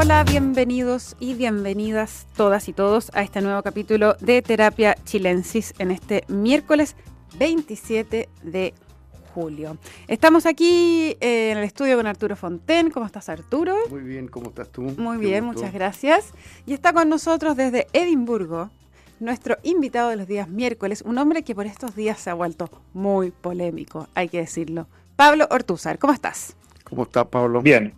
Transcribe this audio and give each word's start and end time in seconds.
Hola, 0.00 0.22
bienvenidos 0.22 1.16
y 1.18 1.34
bienvenidas 1.34 2.28
todas 2.36 2.68
y 2.68 2.72
todos 2.72 3.10
a 3.14 3.22
este 3.24 3.40
nuevo 3.40 3.64
capítulo 3.64 4.14
de 4.20 4.42
Terapia 4.42 4.94
Chilensis 5.04 5.74
en 5.80 5.90
este 5.90 6.22
miércoles 6.28 6.94
27 7.36 8.28
de 8.44 8.74
julio. 9.34 9.76
Estamos 10.06 10.46
aquí 10.46 11.16
eh, 11.20 11.50
en 11.50 11.58
el 11.58 11.64
estudio 11.64 11.96
con 11.96 12.06
Arturo 12.06 12.36
Fonten. 12.36 12.92
¿Cómo 12.92 13.06
estás, 13.06 13.28
Arturo? 13.28 13.74
Muy 13.90 14.02
bien, 14.02 14.28
¿cómo 14.28 14.50
estás 14.50 14.68
tú? 14.68 14.82
Muy 14.82 15.16
bien, 15.16 15.42
muchas 15.44 15.72
gracias. 15.72 16.32
Y 16.64 16.74
está 16.74 16.92
con 16.92 17.08
nosotros 17.08 17.56
desde 17.56 17.88
Edimburgo 17.92 18.70
nuestro 19.18 19.56
invitado 19.64 20.10
de 20.10 20.16
los 20.16 20.28
días 20.28 20.48
miércoles, 20.48 21.02
un 21.02 21.18
hombre 21.18 21.42
que 21.42 21.56
por 21.56 21.66
estos 21.66 21.96
días 21.96 22.20
se 22.20 22.30
ha 22.30 22.34
vuelto 22.34 22.70
muy 22.92 23.32
polémico, 23.32 24.06
hay 24.14 24.28
que 24.28 24.38
decirlo. 24.38 24.86
Pablo 25.16 25.48
Ortúzar, 25.50 25.98
¿cómo 25.98 26.12
estás? 26.12 26.54
¿Cómo 26.84 27.02
estás, 27.02 27.26
Pablo? 27.26 27.62
Bien, 27.62 27.94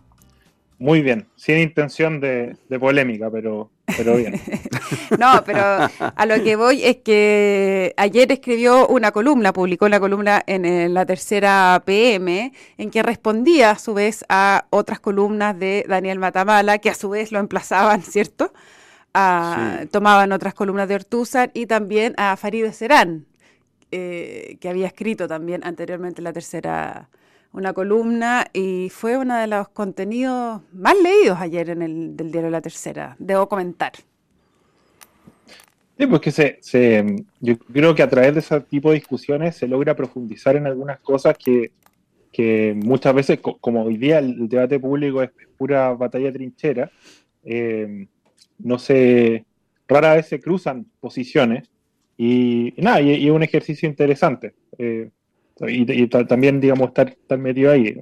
muy 0.81 1.03
bien, 1.03 1.27
sin 1.35 1.59
intención 1.59 2.19
de, 2.19 2.57
polémica, 2.79 3.29
pero, 3.29 3.69
pero 3.85 4.17
bien. 4.17 4.41
no, 5.19 5.43
pero 5.45 5.61
a 5.99 6.25
lo 6.25 6.43
que 6.43 6.55
voy 6.55 6.83
es 6.83 6.97
que 6.97 7.93
ayer 7.97 8.31
escribió 8.31 8.87
una 8.87 9.11
columna, 9.11 9.53
publicó 9.53 9.85
una 9.85 9.99
columna 9.99 10.41
en, 10.47 10.91
la 10.95 11.05
tercera 11.05 11.83
PM, 11.85 12.51
en 12.79 12.89
que 12.89 13.03
respondía 13.03 13.69
a 13.69 13.77
su 13.77 13.93
vez 13.93 14.25
a 14.27 14.65
otras 14.71 14.99
columnas 14.99 15.59
de 15.59 15.85
Daniel 15.87 16.17
Matamala, 16.17 16.79
que 16.79 16.89
a 16.89 16.95
su 16.95 17.11
vez 17.11 17.31
lo 17.31 17.37
emplazaban, 17.37 18.01
¿cierto? 18.01 18.51
Tomaban 19.91 20.31
otras 20.31 20.55
columnas 20.55 20.89
de 20.89 20.95
Ortúzar 20.95 21.51
y 21.53 21.67
también 21.67 22.15
a 22.17 22.35
Farideh 22.37 22.73
Serán, 22.73 23.27
eh, 23.91 24.57
que 24.59 24.67
había 24.67 24.87
escrito 24.87 25.27
también 25.27 25.63
anteriormente 25.63 26.23
la 26.23 26.33
tercera 26.33 27.07
una 27.53 27.73
columna 27.73 28.47
y 28.53 28.89
fue 28.89 29.17
uno 29.17 29.35
de 29.37 29.47
los 29.47 29.69
contenidos 29.69 30.61
más 30.73 30.95
leídos 31.01 31.37
ayer 31.39 31.69
en 31.69 31.81
el 31.81 32.15
del 32.17 32.31
diario 32.31 32.49
La 32.49 32.61
Tercera, 32.61 33.15
debo 33.19 33.47
comentar. 33.47 33.93
Sí, 35.97 36.07
pues 36.07 36.21
que 36.21 36.31
se, 36.31 37.15
yo 37.39 37.57
creo 37.59 37.93
que 37.93 38.01
a 38.01 38.09
través 38.09 38.33
de 38.33 38.39
ese 38.39 38.59
tipo 38.61 38.89
de 38.89 38.95
discusiones 38.95 39.55
se 39.55 39.67
logra 39.67 39.95
profundizar 39.95 40.55
en 40.55 40.65
algunas 40.65 40.99
cosas 40.99 41.37
que, 41.37 41.71
muchas 42.75 43.13
veces, 43.13 43.39
como 43.39 43.83
hoy 43.83 43.97
día 43.97 44.19
el, 44.19 44.49
debate 44.49 44.79
público 44.79 45.21
es 45.21 45.29
pura 45.57 45.93
batalla 45.93 46.31
trinchera, 46.31 46.89
eh, 47.43 48.07
no 48.57 48.79
se, 48.79 49.45
rara 49.87 50.15
vez 50.15 50.27
se 50.27 50.39
cruzan 50.39 50.87
posiciones 50.99 51.69
y, 52.17 52.73
nada, 52.77 53.01
y, 53.01 53.27
es 53.27 53.31
un 53.31 53.43
ejercicio 53.43 53.87
interesante. 53.87 54.53
Eh, 54.77 55.09
y, 55.59 56.07
también, 56.07 56.59
digamos, 56.59 56.89
estar, 56.89 57.09
estar 57.09 57.37
metido 57.37 57.71
ahí. 57.71 57.97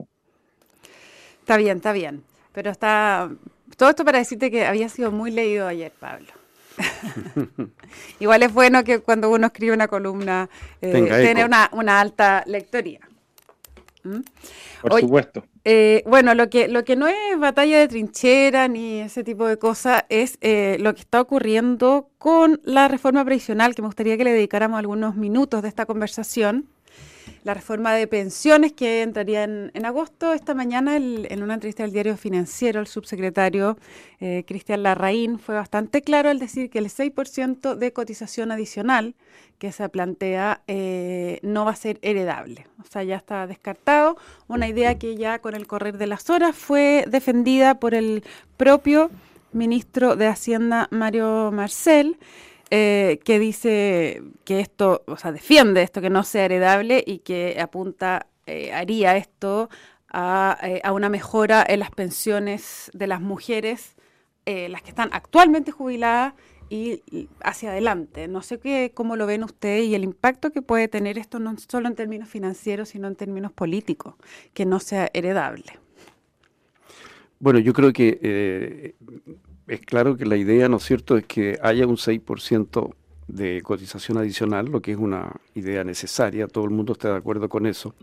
Está 1.42 1.58
bien, 1.58 1.78
está 1.78 1.94
bien. 1.94 2.24
Pero 2.54 2.72
está. 2.72 3.30
Todo 3.78 3.90
esto 3.90 4.06
para 4.06 4.20
decirte 4.20 4.52
que 4.52 4.66
había 4.66 4.90
sido 4.90 5.12
muy 5.12 5.32
leído 5.32 5.68
ayer, 5.68 5.92
Pablo. 6.00 6.28
Igual 8.20 8.44
es 8.44 8.54
bueno 8.54 8.84
que 8.84 9.00
cuando 9.00 9.30
uno 9.30 9.48
escribe 9.48 9.74
una 9.74 9.88
columna 9.88 10.50
eh, 10.82 10.92
tener 10.92 11.46
una, 11.46 11.70
una, 11.74 12.00
alta 12.00 12.44
lectoría. 12.46 13.02
¿Mm? 14.04 14.20
Por 14.82 15.00
supuesto. 15.02 15.44
Eh, 15.66 16.04
bueno, 16.06 16.34
lo 16.36 16.50
que, 16.50 16.68
lo 16.68 16.86
que 16.86 16.96
no 16.96 17.08
es 17.08 17.38
batalla 17.38 17.80
de 17.80 17.88
trinchera 17.88 18.68
ni 18.68 19.02
ese 19.02 19.24
tipo 19.24 19.46
de 19.46 19.58
cosas 19.58 20.04
es 20.10 20.38
eh, 20.42 20.78
lo 20.80 20.94
que 20.94 21.02
está 21.02 21.20
ocurriendo 21.20 22.10
con 22.18 22.62
la 22.64 22.88
reforma 22.88 23.26
previsional, 23.26 23.76
que 23.76 23.82
me 23.82 23.88
gustaría 23.88 24.18
que 24.18 24.24
le 24.24 24.32
dedicáramos 24.32 24.80
algunos 24.80 25.16
minutos 25.16 25.62
de 25.62 25.68
esta 25.68 25.86
conversación 25.86 26.66
la 27.44 27.54
reforma 27.54 27.94
de 27.94 28.08
pensiones 28.08 28.74
que 28.74 29.02
entraría 29.02 29.44
en, 29.44 29.86
agosto. 29.86 30.34
Esta 30.34 30.54
mañana, 30.54 30.98
en 30.98 31.44
una 31.44 31.54
entrevista 31.54 31.84
del 31.84 31.94
diario 31.94 32.18
Financiero, 32.18 32.80
el 32.80 32.88
subsecretario 32.88 33.78
eh, 34.20 34.44
Cristian 34.48 34.84
Larraín 34.84 35.40
fue 35.40 35.56
bastante 35.56 36.02
claro 36.02 36.30
al 36.30 36.40
decir 36.40 36.70
que 36.70 36.80
el 36.80 36.88
6% 36.88 37.76
de 37.76 37.94
cotización 37.94 38.52
adicional 38.52 39.16
que 39.58 39.72
se 39.72 39.88
plantea 39.90 40.62
eh, 40.68 41.40
no 41.42 41.66
va 41.66 41.72
a 41.72 41.76
ser 41.76 42.00
heredable. 42.02 42.66
O 42.82 42.86
sea, 42.90 43.04
ya 43.04 43.18
está 43.18 43.46
descartado. 43.48 44.18
Una 44.48 44.68
idea 44.68 44.98
que 44.98 45.16
ya 45.16 45.40
con 45.40 45.56
el 45.56 45.68
correr 45.68 45.98
de 45.98 46.08
las 46.08 46.30
horas 46.30 46.56
fue 46.56 47.06
defendida 47.08 47.76
por 47.76 47.94
el 47.94 48.24
propio 48.58 49.12
ministro 49.52 50.16
de 50.16 50.28
Hacienda, 50.28 50.88
Mario 50.92 51.52
Marcel. 51.52 52.18
Eh, 52.72 53.20
que 53.24 53.40
dice 53.40 54.22
que 54.44 54.60
esto, 54.60 55.04
o 55.08 55.18
sea, 55.18 55.32
defiende 55.32 55.82
esto, 55.82 56.02
que 56.02 56.12
no 56.12 56.24
sea 56.24 56.46
heredable 56.46 57.04
y 57.06 57.20
que 57.20 57.58
apunta, 57.60 58.28
eh, 58.46 58.72
haría 58.72 59.18
esto 59.18 59.70
eh, 60.14 60.82
a, 60.84 60.92
una 60.94 61.10
mejora 61.10 61.66
en 61.68 61.80
las 61.80 61.90
pensiones 61.90 62.92
de 62.94 63.08
las 63.08 63.22
mujeres, 63.22 63.96
las 64.46 64.82
que 64.82 64.90
están 64.90 65.10
actualmente 65.12 65.72
jubiladas 65.72 66.34
y 66.72 67.04
hacia 67.44 67.70
adelante. 67.70 68.28
No 68.28 68.42
sé 68.42 68.58
qué, 68.58 68.92
cómo 68.96 69.16
lo 69.16 69.28
ven 69.28 69.44
ustedes 69.44 69.86
y 69.86 69.94
el 69.94 70.04
impacto 70.04 70.52
que 70.52 70.64
puede 70.64 70.88
tener 70.88 71.20
esto 71.20 71.38
no 71.38 71.56
solo 71.60 71.88
en 71.88 71.94
términos 71.94 72.30
financieros, 72.30 72.90
sino 72.90 73.08
en 73.08 73.16
términos 73.16 73.52
políticos, 73.52 74.16
que 74.56 74.66
no 74.66 74.80
sea 74.80 75.12
heredable. 75.14 75.78
Bueno, 77.40 77.60
yo 77.60 77.74
creo 77.74 77.94
que 77.94 78.96
es 79.70 79.82
claro 79.82 80.18
que 80.18 80.26
la 80.26 80.36
idea, 80.36 80.68
¿no 80.68 80.78
es 80.78 80.84
cierto?, 80.84 81.18
es 81.18 81.26
que 81.26 81.58
haya 81.62 81.86
un 81.88 81.98
6% 81.98 82.94
de 83.28 83.62
cotización 83.62 84.18
adicional, 84.18 84.66
lo 84.66 84.82
que 84.82 84.92
es 84.92 84.98
una 84.98 85.32
idea 85.54 85.84
necesaria, 85.84 86.48
todo 86.48 86.66
el 86.66 86.72
mundo 86.72 86.94
está 86.94 87.12
de 87.12 87.18
acuerdo 87.18 87.48
con 87.48 87.68
eso. 87.68 87.94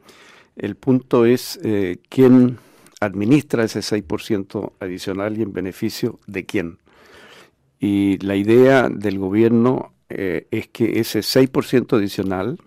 El 0.55 0.77
punto 0.77 1.27
es 1.27 1.59
eh, 1.65 1.99
quién 2.09 2.59
administra 3.01 3.65
ese 3.65 3.81
6% 3.81 4.73
adicional 4.81 5.37
y 5.37 5.43
en 5.43 5.53
beneficio 5.53 6.21
de 6.27 6.47
quién. 6.47 6.79
Y 7.79 8.19
la 8.19 8.37
idea 8.37 8.89
del 8.89 9.19
gobierno 9.19 9.93
eh, 10.09 10.47
es 10.51 10.69
que 10.69 11.01
ese 11.01 11.21
6% 11.21 11.97
adicional 11.97 12.59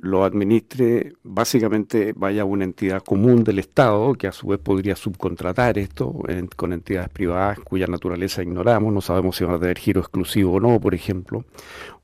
lo 0.00 0.24
administre, 0.24 1.14
básicamente 1.22 2.12
vaya 2.16 2.44
una 2.44 2.64
entidad 2.64 3.02
común 3.02 3.42
del 3.42 3.58
Estado, 3.58 4.14
que 4.14 4.28
a 4.28 4.32
su 4.32 4.46
vez 4.46 4.60
podría 4.60 4.94
subcontratar 4.94 5.76
esto 5.76 6.14
con 6.56 6.72
entidades 6.72 7.08
privadas 7.08 7.58
cuya 7.60 7.86
naturaleza 7.86 8.42
ignoramos, 8.42 8.92
no 8.92 9.00
sabemos 9.00 9.36
si 9.36 9.44
van 9.44 9.56
a 9.56 9.58
tener 9.58 9.78
giro 9.78 10.00
exclusivo 10.00 10.54
o 10.54 10.60
no, 10.60 10.80
por 10.80 10.94
ejemplo, 10.94 11.44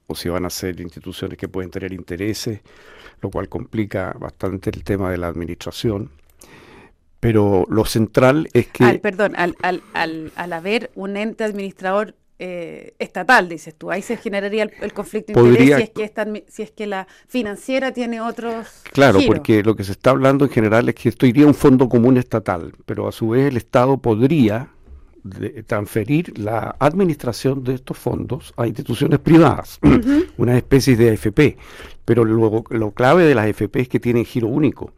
o 0.06 0.14
si 0.14 0.28
van 0.28 0.44
a 0.44 0.50
ser 0.50 0.80
instituciones 0.80 1.38
que 1.38 1.48
pueden 1.48 1.70
tener 1.70 1.92
intereses, 1.92 2.60
lo 3.22 3.30
cual 3.30 3.48
complica 3.48 4.14
bastante 4.18 4.70
el 4.70 4.82
tema 4.82 5.10
de 5.10 5.18
la 5.18 5.28
administración. 5.28 6.10
Pero 7.20 7.64
lo 7.70 7.84
central 7.84 8.48
es 8.52 8.66
que... 8.66 8.98
perdón, 8.98 9.34
al, 9.36 9.56
al, 9.62 9.82
al, 9.94 10.32
al 10.36 10.52
haber 10.52 10.90
un 10.94 11.16
ente 11.16 11.44
administrador 11.44 12.14
eh, 12.38 12.94
estatal, 12.98 13.48
dices 13.48 13.74
tú. 13.76 13.90
Ahí 13.90 14.02
se 14.02 14.16
generaría 14.16 14.64
el, 14.80 14.92
conflicto 14.92 15.32
de 15.32 15.48
interés 15.48 15.76
si 15.76 15.82
es, 15.82 15.90
que 15.90 16.44
si 16.48 16.62
es 16.62 16.70
que 16.72 16.86
la 16.86 17.06
financiera 17.28 17.92
tiene 17.92 18.20
otros. 18.20 18.82
Claro, 18.92 19.20
porque 19.26 19.62
lo 19.62 19.76
que 19.76 19.84
se 19.84 19.92
está 19.92 20.10
hablando 20.10 20.44
en 20.44 20.50
general 20.50 20.88
es 20.88 20.94
que 20.96 21.08
esto 21.08 21.26
iría 21.26 21.44
a 21.44 21.48
un 21.48 21.54
fondo 21.54 21.88
común 21.88 22.16
estatal, 22.16 22.74
pero 22.86 23.06
a 23.08 23.12
su 23.12 23.30
vez 23.30 23.48
el 23.48 23.56
Estado 23.56 23.98
podría 23.98 24.68
transferir 25.66 26.38
la 26.38 26.76
administración 26.78 27.64
de 27.64 27.74
estos 27.74 27.96
fondos 27.96 28.52
a 28.56 28.66
instituciones 28.66 29.20
privadas, 29.20 29.80
una 30.36 30.56
especie 30.56 30.96
de 30.96 31.10
AFP. 31.10 31.56
Pero 32.04 32.24
luego 32.24 32.64
lo 32.68 32.90
clave 32.90 33.24
de 33.24 33.34
las 33.34 33.46
AFP 33.46 33.80
es 33.80 33.88
que 33.88 34.00
tienen 34.00 34.24
giro 34.24 34.48
único. 34.48 34.92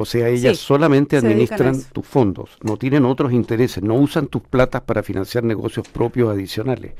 O 0.00 0.06
sea, 0.06 0.30
ellas 0.30 0.56
solamente 0.56 1.18
administran 1.18 1.78
tus 1.92 2.06
fondos, 2.06 2.56
no 2.62 2.78
tienen 2.78 3.04
otros 3.04 3.34
intereses, 3.34 3.82
no 3.82 3.96
usan 3.96 4.28
tus 4.28 4.40
platas 4.40 4.80
para 4.80 5.02
financiar 5.02 5.44
negocios 5.44 5.86
propios 5.88 6.30
adicionales. 6.30 6.94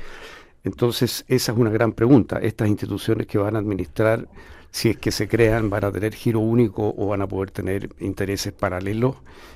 Entonces, 0.63 1.25
esa 1.27 1.51
es 1.51 1.57
una 1.57 1.71
gran 1.71 1.93
pregunta. 1.93 2.37
Estas 2.37 2.67
instituciones 2.67 3.25
que 3.25 3.39
van 3.39 3.55
a 3.55 3.59
administrar, 3.59 4.27
si 4.69 4.89
es 4.89 4.97
que 4.97 5.09
se 5.09 5.27
crean, 5.27 5.71
van 5.71 5.85
a 5.85 5.91
tener 5.91 6.13
giro 6.13 6.41
único 6.41 6.93
o 6.95 7.07
van 7.07 7.23
a 7.23 7.27
poder 7.27 7.49
tener 7.49 7.89
intereses 7.99 8.53
paralelos 8.53 9.15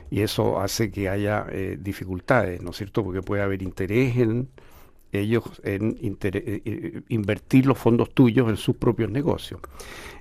y 0.09 0.21
eso 0.21 0.59
hace 0.59 0.89
que 0.89 1.07
haya 1.07 1.45
eh, 1.51 1.77
dificultades, 1.80 2.63
¿no 2.63 2.71
es 2.71 2.77
cierto? 2.77 3.03
Porque 3.03 3.21
puede 3.21 3.44
haber 3.44 3.62
interés 3.62 4.18
en 4.18 4.50
ellos 5.19 5.44
en 5.63 5.97
eh, 6.01 6.62
eh, 6.65 7.01
invertir 7.09 7.65
los 7.65 7.77
fondos 7.77 8.12
tuyos 8.12 8.50
en 8.50 8.57
sus 8.57 8.75
propios 8.75 9.09
negocios. 9.09 9.62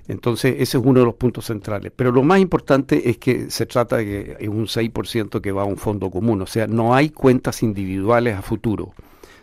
Entonces, 0.07 0.55
ese 0.59 0.77
es 0.77 0.83
uno 0.83 0.99
de 0.99 1.05
los 1.05 1.15
puntos 1.15 1.45
centrales. 1.45 1.91
Pero 1.95 2.11
lo 2.11 2.23
más 2.23 2.39
importante 2.39 3.09
es 3.09 3.17
que 3.17 3.49
se 3.49 3.65
trata 3.65 3.97
de 3.97 4.37
un 4.49 4.67
6% 4.67 5.41
que 5.41 5.51
va 5.51 5.63
a 5.63 5.65
un 5.65 5.77
fondo 5.77 6.11
común, 6.11 6.41
o 6.41 6.45
sea, 6.45 6.67
no 6.67 6.93
hay 6.93 7.09
cuentas 7.09 7.63
individuales 7.63 8.35
a 8.35 8.41
futuro. 8.41 8.93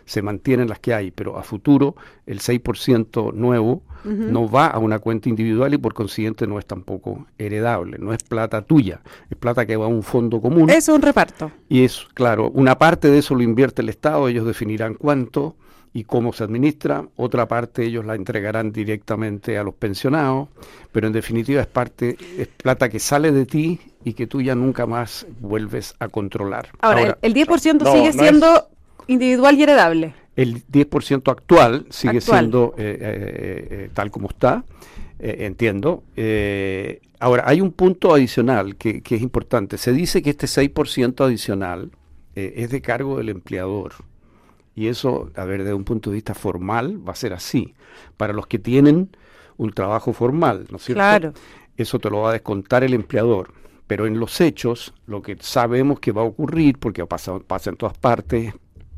Se 0.05 0.21
mantienen 0.21 0.69
las 0.69 0.79
que 0.79 0.93
hay, 0.93 1.11
pero 1.11 1.37
a 1.37 1.43
futuro 1.43 1.95
el 2.25 2.39
6% 2.39 3.33
nuevo 3.33 3.83
no 4.03 4.49
va 4.49 4.67
a 4.67 4.79
una 4.79 4.99
cuenta 4.99 5.29
individual 5.29 5.73
y 5.73 5.77
por 5.77 5.93
consiguiente 5.93 6.45
no 6.45 6.59
es 6.59 6.65
tampoco 6.65 7.25
heredable, 7.37 7.97
no 7.99 8.13
es 8.13 8.21
plata 8.21 8.61
tuya, 8.61 8.99
es 9.29 9.37
plata 9.37 9.65
que 9.65 9.77
va 9.77 9.85
a 9.85 9.87
un 9.87 10.03
fondo 10.03 10.41
común. 10.41 10.69
Es 10.69 10.89
un 10.89 11.01
reparto. 11.01 11.51
Y 11.69 11.85
es, 11.85 12.05
claro, 12.13 12.49
una 12.49 12.77
parte 12.77 13.09
de 13.09 13.19
eso 13.19 13.33
lo 13.33 13.43
invierte 13.43 13.81
el 13.81 13.87
Estado, 13.87 14.27
ellos 14.27 14.45
definirán 14.45 14.95
cuánto, 14.95 15.55
y 15.93 16.03
cómo 16.05 16.33
se 16.33 16.43
administra, 16.43 17.05
otra 17.15 17.47
parte 17.47 17.85
ellos 17.85 18.03
la 18.03 18.15
entregarán 18.15 18.71
directamente 18.71 19.57
a 19.59 19.63
los 19.63 19.75
pensionados, 19.75 20.49
pero 20.91 21.07
en 21.07 21.13
definitiva 21.13 21.61
es 21.61 21.67
parte, 21.67 22.17
es 22.37 22.47
plata 22.47 22.89
que 22.89 22.99
sale 22.99 23.31
de 23.31 23.45
ti 23.45 23.79
y 24.03 24.13
que 24.13 24.25
tú 24.25 24.41
ya 24.41 24.55
nunca 24.55 24.87
más 24.87 25.27
vuelves 25.39 25.93
a 25.99 26.07
controlar. 26.07 26.69
Ahora, 26.81 27.17
el 27.21 27.33
10% 27.35 27.93
sigue 27.93 28.11
siendo 28.11 28.67
individual 29.07 29.57
y 29.57 29.63
heredable. 29.63 30.13
El 30.35 30.65
10% 30.65 31.31
actual 31.31 31.85
sigue 31.89 32.19
siendo 32.19 32.73
eh, 32.77 32.97
eh, 32.99 33.67
eh, 33.69 33.89
tal 33.93 34.09
como 34.09 34.29
está, 34.29 34.63
entiendo. 35.19 36.03
ahora, 37.19 37.43
hay 37.45 37.61
un 37.61 37.71
punto 37.71 38.13
adicional 38.13 38.75
que, 38.75 39.01
que, 39.01 39.15
es 39.15 39.21
importante. 39.21 39.77
Se 39.77 39.93
dice 39.93 40.21
que 40.21 40.31
este 40.31 40.47
6% 40.47 41.23
adicional 41.23 41.91
es 42.35 42.71
de 42.71 42.81
cargo 42.81 43.17
del 43.17 43.29
empleador. 43.29 43.93
Y 44.75 44.87
eso, 44.87 45.31
a 45.35 45.45
ver, 45.45 45.59
desde 45.59 45.75
un 45.75 45.83
punto 45.83 46.09
de 46.09 46.15
vista 46.15 46.33
formal, 46.33 47.07
va 47.07 47.13
a 47.13 47.15
ser 47.15 47.33
así. 47.33 47.75
Para 48.17 48.33
los 48.33 48.47
que 48.47 48.59
tienen 48.59 49.15
un 49.57 49.71
trabajo 49.71 50.13
formal, 50.13 50.65
¿no 50.71 50.77
es 50.77 50.83
cierto? 50.83 50.99
Claro. 50.99 51.33
Eso 51.77 51.99
te 51.99 52.09
lo 52.09 52.21
va 52.21 52.31
a 52.31 52.33
descontar 52.33 52.83
el 52.83 52.93
empleador. 52.93 53.53
Pero 53.87 54.07
en 54.07 54.19
los 54.19 54.41
hechos, 54.41 54.93
lo 55.05 55.21
que 55.21 55.37
sabemos 55.39 55.99
que 55.99 56.11
va 56.11 56.21
a 56.21 56.25
ocurrir, 56.25 56.79
porque 56.79 57.05
pasa, 57.05 57.37
pasa 57.39 57.69
en 57.69 57.77
todas 57.77 57.97
partes, 57.97 58.53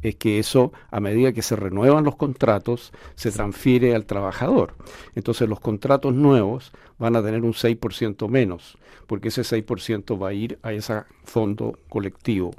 es 0.10 0.16
que 0.16 0.40
eso, 0.40 0.72
a 0.92 1.00
medida 1.00 1.34
que 1.34 1.42
se 1.42 1.56
renuevan 1.56 2.04
los 2.04 2.16
contratos, 2.16 2.92
se 3.16 3.32
transfiere 3.32 3.96
al 3.96 4.06
trabajador. 4.06 4.76
Entonces 5.16 5.50
los 5.50 5.60
contratos 5.60 6.14
nuevos 6.14 6.72
van 7.00 7.16
a 7.16 7.24
tener 7.24 7.42
un 7.42 7.54
6% 7.54 8.30
menos, 8.30 8.78
porque 9.08 9.30
ese 9.30 9.42
6% 9.42 10.22
va 10.22 10.30
a 10.30 10.34
ir 10.34 10.60
a 10.62 10.74
ese 10.74 11.04
fondo 11.24 11.80
colectivo. 11.90 12.54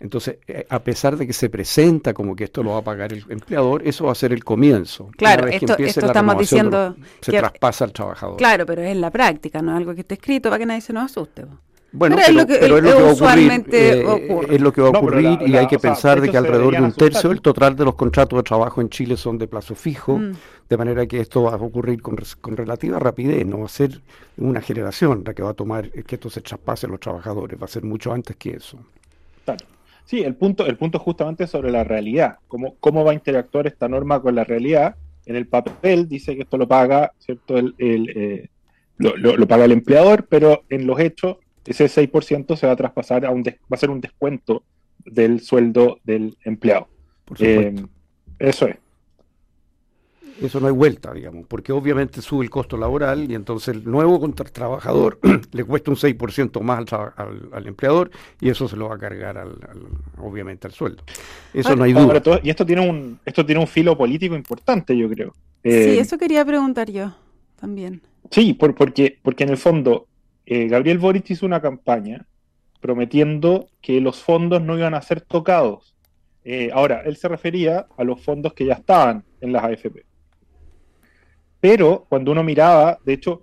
Entonces, 0.00 0.38
eh, 0.48 0.66
a 0.70 0.82
pesar 0.82 1.18
de 1.18 1.26
que 1.26 1.34
se 1.34 1.50
presenta 1.50 2.14
como 2.14 2.34
que 2.34 2.44
esto 2.44 2.62
lo 2.62 2.70
va 2.70 2.78
a 2.78 2.82
pagar 2.82 3.12
el 3.12 3.22
empleador, 3.28 3.86
eso 3.86 4.06
va 4.06 4.12
a 4.12 4.14
ser 4.14 4.32
el 4.32 4.42
comienzo. 4.42 5.10
Claro, 5.18 5.46
esto, 5.46 5.76
estamos 5.76 6.38
diciendo... 6.38 6.96
se 7.20 7.32
traspasa 7.32 7.84
al 7.84 7.92
trabajador. 7.92 8.38
Claro, 8.38 8.64
pero 8.64 8.80
es 8.80 8.96
la 8.96 9.10
práctica, 9.10 9.60
no 9.60 9.72
es 9.72 9.76
algo 9.76 9.94
que 9.94 10.00
esté 10.00 10.14
escrito 10.14 10.48
para 10.48 10.58
que 10.58 10.66
nadie 10.66 10.80
se 10.80 10.94
nos 10.94 11.10
asuste. 11.10 11.44
Bueno, 11.92 12.16
pero, 12.16 12.28
es 12.28 12.34
lo 12.34 12.82
que, 12.82 12.92
va 12.92 13.08
a 13.08 13.12
ocurrir. 13.12 13.64
Eh, 13.72 14.46
es 14.50 14.60
lo 14.60 14.72
que 14.72 14.80
va 14.80 14.88
a 14.88 14.90
ocurrir 14.90 15.38
y 15.44 15.56
hay 15.56 15.66
que 15.66 15.78
pensar 15.78 16.20
de 16.20 16.30
que 16.30 16.36
alrededor 16.36 16.76
de 16.76 16.82
un 16.82 16.92
tercio 16.92 17.30
del 17.30 17.40
total 17.40 17.74
de 17.74 17.84
los 17.84 17.96
contratos 17.96 18.38
de 18.38 18.42
trabajo 18.44 18.80
en 18.80 18.90
Chile 18.90 19.16
son 19.16 19.38
de 19.38 19.48
plazo 19.48 19.74
fijo, 19.74 20.18
mm. 20.18 20.32
de 20.68 20.76
manera 20.76 21.06
que 21.06 21.20
esto 21.20 21.42
va 21.42 21.54
a 21.54 21.56
ocurrir 21.56 22.00
con, 22.00 22.16
con, 22.40 22.56
relativa 22.56 22.98
rapidez, 23.00 23.44
no 23.44 23.58
va 23.58 23.66
a 23.66 23.68
ser 23.68 24.00
una 24.36 24.60
generación 24.60 25.24
la 25.26 25.34
que 25.34 25.42
va 25.42 25.50
a 25.50 25.54
tomar 25.54 25.90
que 25.90 26.14
esto 26.14 26.30
se 26.30 26.40
traspase 26.42 26.86
a 26.86 26.90
los 26.90 27.00
trabajadores, 27.00 27.60
va 27.60 27.64
a 27.64 27.68
ser 27.68 27.82
mucho 27.82 28.12
antes 28.12 28.36
que 28.36 28.50
eso. 28.50 28.78
Claro. 29.44 29.66
Sí, 30.04 30.22
el 30.22 30.34
punto, 30.34 30.66
el 30.66 30.76
punto 30.76 30.98
justamente 30.98 31.46
sobre 31.46 31.70
la 31.70 31.84
realidad, 31.84 32.38
cómo, 32.46 32.74
cómo 32.80 33.04
va 33.04 33.12
a 33.12 33.14
interactuar 33.14 33.66
esta 33.66 33.88
norma 33.88 34.20
con 34.20 34.34
la 34.34 34.44
realidad. 34.44 34.96
En 35.26 35.36
el 35.36 35.46
papel 35.46 36.08
dice 36.08 36.34
que 36.34 36.42
esto 36.42 36.56
lo 36.56 36.66
paga, 36.66 37.12
¿cierto? 37.18 37.56
El, 37.56 37.74
eh, 37.78 38.48
lo, 38.98 39.16
lo 39.16 39.46
paga 39.46 39.66
el 39.66 39.72
empleador, 39.72 40.26
pero 40.28 40.64
en 40.68 40.86
los 40.86 40.98
hechos 40.98 41.36
ese 41.64 41.86
6% 41.86 42.56
se 42.56 42.66
va 42.66 42.72
a 42.72 42.76
traspasar 42.76 43.24
a 43.24 43.30
un 43.30 43.42
va 43.42 43.54
a 43.70 43.76
ser 43.76 43.90
un 43.90 44.00
descuento 44.00 44.64
del 45.04 45.40
sueldo 45.40 45.98
del 46.04 46.36
empleado. 46.44 46.88
Eh, 47.38 47.74
eso 48.38 48.66
es. 48.66 48.76
Eso 50.40 50.58
no 50.58 50.68
hay 50.68 50.72
vuelta, 50.72 51.12
digamos, 51.12 51.44
porque 51.46 51.70
obviamente 51.70 52.22
sube 52.22 52.44
el 52.44 52.50
costo 52.50 52.78
laboral 52.78 53.30
y 53.30 53.34
entonces 53.34 53.76
el 53.76 53.84
nuevo 53.84 54.26
trabajador 54.32 55.18
le 55.52 55.64
cuesta 55.64 55.90
un 55.90 55.98
6% 55.98 56.60
más 56.62 56.86
al, 57.52 57.66
empleador 57.66 58.10
y 58.40 58.48
eso 58.48 58.66
se 58.66 58.76
lo 58.76 58.88
va 58.88 58.94
a 58.94 58.98
cargar 58.98 59.36
al, 59.36 59.58
obviamente 60.16 60.66
al 60.66 60.72
sueldo. 60.72 61.02
Eso 61.52 61.76
no 61.76 61.84
hay 61.84 61.92
duda. 61.92 62.40
y 62.42 62.48
esto 62.48 62.64
tiene 62.64 62.88
un 62.88 63.18
esto 63.26 63.44
tiene 63.44 63.60
un 63.60 63.66
filo 63.66 63.98
político 63.98 64.34
importante, 64.34 64.96
yo 64.96 65.10
creo. 65.10 65.34
sí, 65.62 65.70
eh, 65.70 66.00
eso 66.00 66.16
quería 66.16 66.42
preguntar 66.42 66.90
yo 66.90 67.14
también. 67.60 68.00
Sí, 68.30 68.54
porque, 68.54 69.18
porque 69.22 69.44
en 69.44 69.50
el 69.50 69.58
fondo 69.58 70.06
eh, 70.46 70.68
Gabriel 70.68 70.98
Boric 70.98 71.30
hizo 71.30 71.46
una 71.46 71.60
campaña 71.60 72.26
prometiendo 72.80 73.68
que 73.80 74.00
los 74.00 74.22
fondos 74.22 74.62
no 74.62 74.76
iban 74.76 74.94
a 74.94 75.02
ser 75.02 75.20
tocados. 75.20 75.94
Eh, 76.44 76.70
ahora, 76.72 77.02
él 77.04 77.16
se 77.16 77.28
refería 77.28 77.86
a 77.96 78.04
los 78.04 78.22
fondos 78.22 78.54
que 78.54 78.64
ya 78.64 78.74
estaban 78.74 79.24
en 79.40 79.52
las 79.52 79.64
AFP. 79.64 80.04
Pero 81.60 82.06
cuando 82.08 82.32
uno 82.32 82.42
miraba, 82.42 82.98
de 83.04 83.12
hecho, 83.12 83.42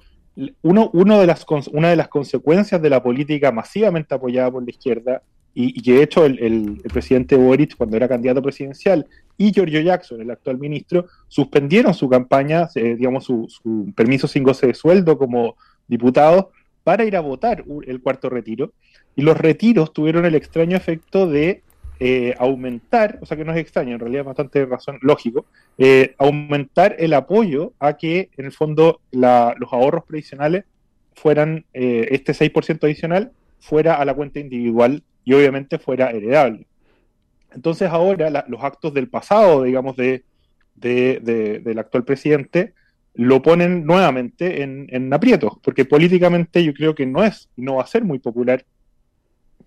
uno, 0.61 0.91
de 1.19 1.27
las, 1.27 1.45
una 1.71 1.89
de 1.89 1.95
las 1.95 2.07
consecuencias 2.07 2.81
de 2.81 2.89
la 2.89 3.01
política 3.01 3.51
masivamente 3.51 4.15
apoyada 4.15 4.51
por 4.51 4.63
la 4.63 4.69
izquierda, 4.69 5.21
y, 5.59 5.81
que 5.81 5.93
de 5.93 6.03
hecho 6.03 6.23
el, 6.25 6.81
presidente 6.93 7.35
Boric, 7.35 7.75
cuando 7.75 7.97
era 7.97 8.07
candidato 8.07 8.43
presidencial, 8.43 9.07
y 9.37 9.51
Giorgio 9.51 9.81
Jackson, 9.81 10.21
el 10.21 10.29
actual 10.29 10.59
ministro, 10.59 11.07
suspendieron 11.27 11.95
su 11.95 12.07
campaña, 12.09 12.67
eh, 12.75 12.95
digamos, 12.95 13.23
su, 13.23 13.47
su, 13.47 13.91
permiso 13.95 14.27
sin 14.27 14.43
goce 14.43 14.67
de 14.67 14.73
sueldo 14.75 15.17
como 15.17 15.55
diputados, 15.87 16.47
para 16.87 17.03
ir 17.03 17.17
a 17.17 17.19
votar 17.19 17.65
el 17.85 18.01
cuarto 18.01 18.29
retiro. 18.29 18.71
Y 19.13 19.21
los 19.21 19.35
retiros 19.35 19.91
tuvieron 19.91 20.23
el 20.23 20.35
extraño 20.35 20.77
efecto 20.77 21.27
de 21.27 21.61
eh, 21.99 22.33
aumentar, 22.39 23.19
o 23.21 23.25
sea 23.25 23.35
que 23.35 23.43
no 23.43 23.51
es 23.51 23.57
extraño, 23.57 23.95
en 23.95 23.99
realidad 23.99 24.21
es 24.21 24.27
bastante 24.27 24.65
razón, 24.65 24.97
lógico, 25.01 25.45
eh, 25.77 26.15
aumentar 26.17 26.95
el 26.97 27.13
apoyo 27.13 27.73
a 27.79 27.97
que 27.97 28.29
en 28.37 28.45
el 28.45 28.53
fondo 28.53 29.01
los 29.11 29.73
ahorros 29.73 30.05
previsionales 30.05 30.63
fueran, 31.13 31.65
eh, 31.73 32.07
este 32.11 32.33
6% 32.33 32.85
adicional 32.85 33.33
fuera 33.59 33.95
a 33.95 34.05
la 34.05 34.13
cuenta 34.13 34.39
individual 34.39 35.03
y 35.25 35.33
obviamente 35.33 35.79
fuera 35.79 36.11
heredable. 36.11 36.67
Entonces 37.53 37.89
ahora 37.89 38.45
los 38.47 38.63
actos 38.63 38.93
del 38.93 39.09
pasado, 39.09 39.63
digamos, 39.63 39.97
de, 39.97 40.23
del 40.73 41.79
actual 41.79 42.05
presidente, 42.05 42.73
lo 43.17 43.41
ponen 43.41 43.83
nuevamente 43.83 44.61
en, 44.61 44.87
en 44.91 45.11
aprietos, 45.11 45.53
porque 45.63 45.85
políticamente 45.85 46.63
yo 46.63 46.71
creo 46.71 46.93
que 46.93 47.07
no 47.07 47.23
es, 47.23 47.49
no 47.55 47.75
va 47.75 47.83
a 47.83 47.87
ser 47.87 48.03
muy 48.03 48.19
popular 48.19 48.63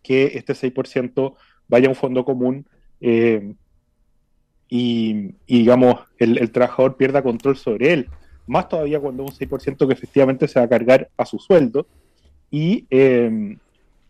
que 0.04 0.32
este 0.34 0.52
6% 0.52 1.34
vaya 1.66 1.86
a 1.86 1.90
un 1.90 1.96
fondo 1.96 2.24
común 2.24 2.64
eh, 3.00 3.54
y, 4.68 5.34
digamos, 5.48 5.96
el, 6.18 6.48
trabajador 6.52 6.96
pierda 6.96 7.24
control 7.24 7.56
sobre 7.56 7.92
él. 7.92 8.08
Más 8.46 8.68
todavía 8.68 9.00
cuando 9.00 9.24
un 9.24 9.32
6% 9.32 9.84
que 9.84 9.92
efectivamente 9.92 10.46
se 10.46 10.60
va 10.60 10.66
a 10.66 10.68
cargar 10.68 11.10
a 11.16 11.26
su 11.26 11.40
sueldo 11.40 11.88
y, 12.52 12.86
eh, 12.88 13.56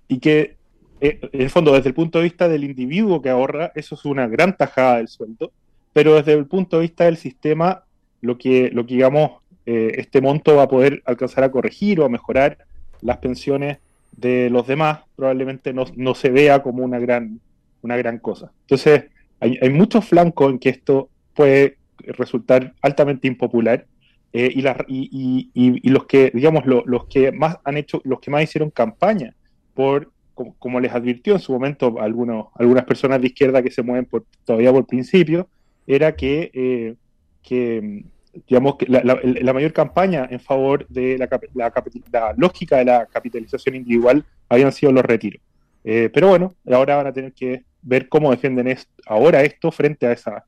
y 0.06 0.18
que, 0.18 0.56
eh, 1.00 1.18
en 1.32 1.40
el 1.40 1.48
fondo, 1.48 1.72
desde 1.72 1.88
el 1.88 1.94
punto 1.94 2.18
de 2.18 2.24
vista 2.24 2.46
del 2.46 2.64
individuo 2.64 3.22
que 3.22 3.30
ahorra, 3.30 3.72
eso 3.74 3.94
es 3.94 4.04
una 4.04 4.28
gran 4.28 4.54
tajada 4.54 4.98
del 4.98 5.08
sueldo, 5.08 5.50
pero 5.94 6.16
desde 6.16 6.34
el 6.34 6.46
punto 6.46 6.76
de 6.76 6.82
vista 6.82 7.04
del 7.04 7.16
sistema 7.16 7.84
lo 8.20 8.38
que, 8.38 8.70
lo 8.72 8.86
que 8.86 8.94
digamos, 8.94 9.32
eh, 9.66 9.94
este 9.98 10.20
monto 10.20 10.56
va 10.56 10.64
a 10.64 10.68
poder 10.68 11.02
alcanzar 11.04 11.44
a 11.44 11.50
corregir 11.50 12.00
o 12.00 12.04
a 12.04 12.08
mejorar 12.08 12.58
las 13.00 13.18
pensiones 13.18 13.78
de 14.16 14.50
los 14.50 14.66
demás, 14.66 15.00
probablemente 15.16 15.72
no, 15.72 15.84
no 15.96 16.14
se 16.14 16.30
vea 16.30 16.62
como 16.62 16.84
una 16.84 16.98
gran, 16.98 17.40
una 17.82 17.96
gran 17.96 18.18
cosa. 18.18 18.52
Entonces, 18.62 19.04
hay, 19.38 19.58
hay 19.60 19.70
muchos 19.70 20.04
flancos 20.04 20.50
en 20.50 20.58
que 20.58 20.68
esto 20.68 21.08
puede 21.34 21.78
resultar 22.04 22.74
altamente 22.82 23.28
impopular 23.28 23.86
eh, 24.32 24.52
y, 24.54 24.60
y, 24.88 25.50
y, 25.54 25.88
y, 25.88 25.90
los 25.90 26.06
que, 26.06 26.30
digamos, 26.32 26.64
los 26.64 27.06
que 27.06 27.32
más 27.32 27.58
han 27.64 27.76
hecho, 27.76 28.00
los 28.04 28.20
que 28.20 28.30
más 28.30 28.44
hicieron 28.44 28.70
campaña 28.70 29.34
por, 29.74 30.12
como, 30.34 30.78
les 30.78 30.92
advirtió 30.92 31.34
en 31.34 31.40
su 31.40 31.52
momento 31.52 32.00
algunos, 32.00 32.46
algunas 32.54 32.84
personas 32.84 33.20
de 33.20 33.28
izquierda 33.28 33.62
que 33.62 33.72
se 33.72 33.82
mueven 33.82 34.04
por, 34.04 34.24
todavía 34.44 34.72
por 34.72 34.86
principio, 34.86 35.48
era 35.86 36.14
que, 36.14 36.50
eh, 36.54 36.94
que 37.42 38.04
digamos 38.46 38.76
que 38.76 38.86
la, 38.86 39.52
mayor 39.52 39.72
campaña 39.72 40.26
en 40.30 40.40
favor 40.40 40.86
de 40.88 41.18
la, 41.18 41.28
la, 41.54 42.34
lógica 42.36 42.76
de 42.76 42.84
la 42.84 43.06
capitalización 43.06 43.74
individual 43.74 44.24
habían 44.48 44.72
sido 44.72 44.92
los 44.92 45.04
retiros. 45.04 45.42
Eh, 45.84 46.10
pero 46.12 46.28
bueno, 46.28 46.54
ahora 46.70 46.96
van 46.96 47.06
a 47.08 47.12
tener 47.12 47.32
que 47.32 47.64
ver 47.82 48.08
cómo 48.08 48.30
defienden 48.30 48.76
ahora 49.06 49.42
esto 49.42 49.72
frente 49.72 50.06
a 50.06 50.12
esa, 50.12 50.44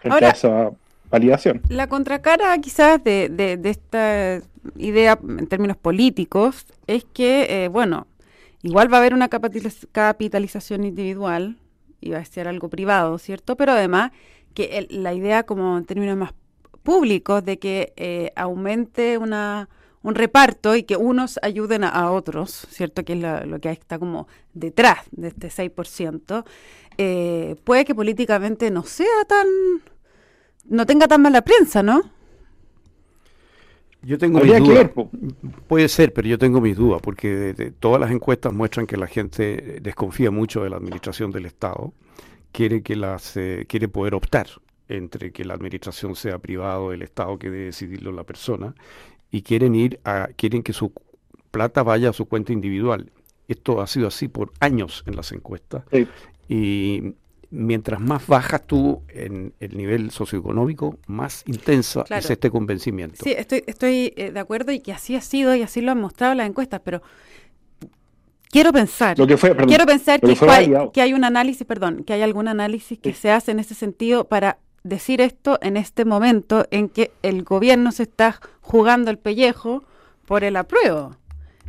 frente 0.00 0.24
a 0.24 0.30
esa 0.30 0.70
validación. 1.10 1.60
La 1.68 1.88
contracara 1.88 2.56
quizás 2.58 3.02
de, 3.02 3.28
de, 3.28 3.70
esta 3.70 4.40
idea 4.76 5.18
en 5.22 5.46
términos 5.46 5.76
políticos 5.76 6.66
es 6.86 7.04
que, 7.04 7.64
eh, 7.64 7.68
bueno, 7.68 8.06
igual 8.62 8.92
va 8.92 8.98
a 8.98 9.00
haber 9.00 9.14
una 9.14 9.28
capitalización 9.28 10.84
individual 10.84 11.56
y 12.00 12.10
va 12.10 12.18
a 12.18 12.24
ser 12.24 12.48
algo 12.48 12.68
privado, 12.68 13.18
¿cierto? 13.18 13.56
Pero 13.56 13.72
además 13.72 14.12
que 14.56 14.86
la 14.90 15.12
idea 15.12 15.42
como 15.44 15.76
en 15.76 15.84
términos 15.84 16.16
más 16.16 16.32
públicos 16.82 17.44
de 17.44 17.58
que 17.58 17.92
eh, 17.96 18.32
aumente 18.36 19.18
una, 19.18 19.68
un 20.02 20.14
reparto 20.14 20.74
y 20.74 20.84
que 20.84 20.96
unos 20.96 21.38
ayuden 21.42 21.84
a, 21.84 22.10
otros, 22.10 22.66
¿cierto? 22.70 23.04
Que 23.04 23.12
es 23.12 23.46
lo 23.46 23.60
que 23.60 23.70
está 23.70 23.98
como 23.98 24.28
detrás 24.54 25.00
de 25.10 25.28
este 25.28 25.48
6%, 25.48 26.44
eh, 26.96 27.56
puede 27.64 27.84
que 27.84 27.94
políticamente 27.94 28.70
no 28.70 28.82
sea 28.82 29.24
tan, 29.28 29.46
no 30.64 30.86
tenga 30.86 31.06
tan 31.06 31.20
mala 31.20 31.42
prensa, 31.42 31.82
¿no? 31.82 32.02
Yo 34.00 34.16
tengo 34.16 34.40
mis 34.40 34.56
dudas. 34.56 34.90
Puede 35.66 35.88
ser, 35.88 36.14
pero 36.14 36.28
yo 36.28 36.38
tengo 36.38 36.62
mis 36.62 36.76
dudas, 36.76 37.02
porque 37.02 37.74
todas 37.78 38.00
las 38.00 38.10
encuestas 38.10 38.54
muestran 38.54 38.86
que 38.86 38.96
la 38.96 39.08
gente 39.08 39.80
desconfía 39.82 40.30
mucho 40.30 40.62
de 40.62 40.70
la 40.70 40.76
administración 40.76 41.30
del 41.30 41.44
Estado, 41.44 41.92
quiere 42.56 42.82
que 42.82 42.96
las 42.96 43.36
eh, 43.36 43.66
quiere 43.68 43.86
poder 43.86 44.14
optar 44.14 44.46
entre 44.88 45.30
que 45.30 45.44
la 45.44 45.52
administración 45.52 46.16
sea 46.16 46.38
privada 46.38 46.80
o 46.80 46.90
el 46.90 47.02
Estado 47.02 47.38
que 47.38 47.50
debe 47.50 47.66
decidirlo 47.66 48.12
la 48.12 48.24
persona 48.24 48.74
y 49.30 49.42
quieren 49.42 49.74
ir 49.74 50.00
a 50.04 50.28
quieren 50.36 50.62
que 50.62 50.72
su 50.72 50.90
plata 51.50 51.82
vaya 51.82 52.08
a 52.08 52.12
su 52.14 52.24
cuenta 52.24 52.54
individual 52.54 53.12
Esto 53.46 53.82
ha 53.82 53.86
sido 53.86 54.08
así 54.08 54.28
por 54.28 54.52
años 54.58 55.04
en 55.06 55.16
las 55.16 55.32
encuestas. 55.32 55.84
Y 56.48 57.12
mientras 57.50 58.00
más 58.00 58.26
bajas 58.26 58.66
tú 58.66 59.02
en 59.08 59.52
el 59.60 59.76
nivel 59.76 60.10
socioeconómico, 60.10 60.98
más 61.06 61.42
intensa 61.46 62.04
es 62.08 62.30
este 62.30 62.50
convencimiento. 62.50 63.22
Sí, 63.22 63.32
estoy, 63.32 63.64
estoy 63.66 64.14
eh, 64.16 64.30
de 64.32 64.40
acuerdo 64.40 64.72
y 64.72 64.80
que 64.80 64.94
así 64.94 65.14
ha 65.14 65.20
sido 65.20 65.54
y 65.54 65.60
así 65.60 65.82
lo 65.82 65.92
han 65.92 66.00
mostrado 66.00 66.34
las 66.34 66.48
encuestas, 66.48 66.80
pero 66.82 67.02
quiero 68.50 68.72
pensar, 68.72 69.18
lo 69.18 69.26
que 69.26 69.36
fue, 69.36 69.56
quiero 69.56 69.86
pensar 69.86 70.20
que, 70.20 70.36
hay, 70.48 70.72
que, 70.92 71.02
hay, 71.02 71.12
un 71.12 71.24
análisis, 71.24 71.66
perdón, 71.66 72.04
que 72.04 72.12
hay 72.12 72.22
algún 72.22 72.48
análisis 72.48 72.98
que 72.98 73.14
se 73.14 73.30
hace 73.30 73.52
en 73.52 73.60
ese 73.60 73.74
sentido 73.74 74.24
para 74.24 74.58
decir 74.82 75.20
esto 75.20 75.58
en 75.62 75.76
este 75.76 76.04
momento 76.04 76.66
en 76.70 76.88
que 76.88 77.10
el 77.22 77.42
gobierno 77.42 77.92
se 77.92 78.04
está 78.04 78.40
jugando 78.60 79.10
el 79.10 79.18
pellejo 79.18 79.84
por 80.26 80.44
el 80.44 80.56
apruebo. 80.56 81.16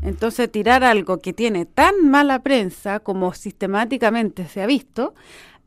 Entonces, 0.04 0.52
tirar 0.52 0.84
algo 0.84 1.18
que 1.20 1.34
tiene 1.34 1.66
tan 1.66 2.10
mala 2.10 2.40
prensa 2.40 3.00
como 3.00 3.34
sistemáticamente 3.34 4.48
se 4.48 4.62
ha 4.62 4.68
visto, 4.68 5.16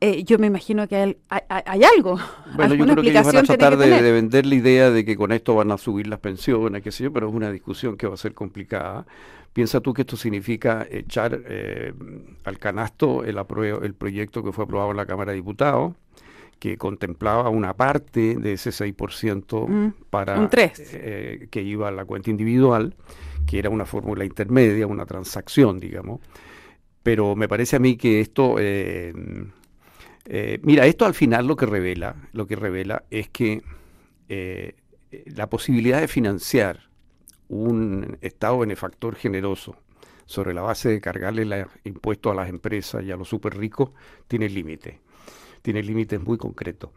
eh, 0.03 0.23
yo 0.23 0.39
me 0.39 0.47
imagino 0.47 0.87
que 0.87 0.95
hay, 0.95 1.17
hay, 1.29 1.83
algo. 1.83 2.17
Bueno, 2.55 2.73
yo 2.73 2.85
creo 2.85 3.03
que 3.03 3.11
ellos 3.11 3.23
van 3.23 3.37
a 3.37 3.43
tratar 3.43 3.77
de, 3.77 4.11
vender 4.11 4.47
la 4.47 4.55
idea 4.55 4.89
de 4.89 5.05
que 5.05 5.15
con 5.15 5.31
esto 5.31 5.53
van 5.53 5.71
a 5.71 5.77
subir 5.77 6.07
las 6.07 6.19
pensiones, 6.19 6.81
qué 6.81 6.91
sé 6.91 7.03
yo, 7.03 7.13
pero 7.13 7.29
es 7.29 7.33
una 7.35 7.51
discusión 7.51 7.95
que 7.97 8.07
va 8.07 8.15
a 8.15 8.17
ser 8.17 8.33
complicada. 8.33 9.05
Piensa 9.53 9.79
tú 9.79 9.93
que 9.93 10.01
esto 10.01 10.17
significa 10.17 10.87
echar 10.89 11.39
eh, 11.45 11.93
al 12.45 12.57
canasto 12.57 13.23
el, 13.23 13.37
el 13.83 13.93
proyecto 13.93 14.43
que 14.43 14.51
fue 14.51 14.63
aprobado 14.63 14.89
en 14.89 14.97
la 14.97 15.05
Cámara 15.05 15.33
de 15.33 15.35
Diputados, 15.35 15.93
que 16.57 16.77
contemplaba 16.77 17.49
una 17.49 17.75
parte 17.75 18.35
de 18.37 18.53
ese 18.53 18.71
6% 18.71 19.67
mm, 19.67 19.93
para 20.09 20.49
eh, 20.53 21.47
que 21.51 21.61
iba 21.61 21.89
a 21.89 21.91
la 21.91 22.05
cuenta 22.05 22.31
individual, 22.31 22.95
que 23.45 23.59
era 23.59 23.69
una 23.69 23.85
fórmula 23.85 24.25
intermedia, 24.25 24.87
una 24.87 25.05
transacción, 25.05 25.79
digamos. 25.79 26.21
Pero 27.03 27.35
me 27.35 27.47
parece 27.47 27.75
a 27.75 27.79
mí 27.79 27.97
que 27.97 28.19
esto 28.19 28.55
eh, 30.25 30.59
mira, 30.63 30.85
esto 30.85 31.05
al 31.05 31.13
final 31.13 31.47
lo 31.47 31.55
que 31.55 31.65
revela, 31.65 32.15
lo 32.33 32.47
que 32.47 32.55
revela 32.55 33.03
es 33.09 33.29
que 33.29 33.61
eh, 34.29 34.75
la 35.25 35.49
posibilidad 35.49 35.99
de 35.99 36.07
financiar 36.07 36.89
un 37.49 38.17
Estado 38.21 38.59
benefactor 38.59 39.15
generoso 39.15 39.75
sobre 40.25 40.53
la 40.53 40.61
base 40.61 40.89
de 40.89 41.01
cargarle 41.01 41.65
impuestos 41.83 42.31
a 42.31 42.35
las 42.35 42.49
empresas 42.49 43.03
y 43.03 43.11
a 43.11 43.17
los 43.17 43.27
súper 43.27 43.57
ricos 43.57 43.89
tiene 44.27 44.47
límites, 44.47 44.95
tiene 45.61 45.83
límites 45.83 46.21
muy 46.21 46.37
concretos. 46.37 46.91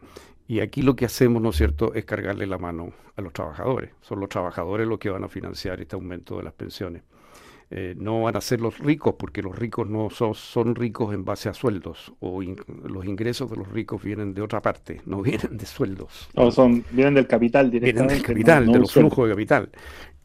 Y 0.47 0.59
aquí 0.59 0.83
lo 0.83 0.95
que 0.95 1.05
hacemos, 1.05 1.41
¿no 1.41 1.49
es 1.49 1.57
cierto?, 1.57 1.93
es 1.93 2.05
cargarle 2.05 2.45
la 2.45 2.57
mano 2.57 2.93
a 3.15 3.21
los 3.21 3.33
trabajadores. 3.33 3.91
Son 4.01 4.19
los 4.19 4.29
trabajadores 4.29 4.87
los 4.87 4.99
que 4.99 5.09
van 5.09 5.23
a 5.23 5.27
financiar 5.27 5.81
este 5.81 5.95
aumento 5.95 6.37
de 6.37 6.43
las 6.43 6.53
pensiones. 6.53 7.01
Eh, 7.71 7.95
no 7.97 8.21
van 8.21 8.37
a 8.37 8.41
ser 8.41 8.61
los 8.61 8.77
ricos, 8.77 9.15
porque 9.17 9.41
los 9.41 9.57
ricos 9.57 9.89
no 9.89 10.11
son, 10.11 10.35
son 10.35 10.75
ricos 10.75 11.13
en 11.15 11.25
base 11.25 11.49
a 11.49 11.53
sueldos, 11.53 12.13
o 12.19 12.41
los 12.41 13.05
ingresos 13.05 13.49
de 13.49 13.57
los 13.57 13.67
ricos 13.67 14.03
vienen 14.03 14.35
de 14.35 14.41
otra 14.43 14.61
parte, 14.61 15.01
no 15.05 15.21
vienen 15.21 15.57
de 15.57 15.65
sueldos. 15.65 16.29
O 16.35 16.51
son, 16.51 16.83
vienen 16.91 17.15
del 17.15 17.27
capital 17.27 17.71
directamente. 17.71 18.13
Vienen 18.13 18.23
del 18.23 18.35
capital, 18.35 18.71
de 18.71 18.79
los 18.79 18.93
flujos 18.93 19.27
de 19.27 19.33
capital. 19.33 19.69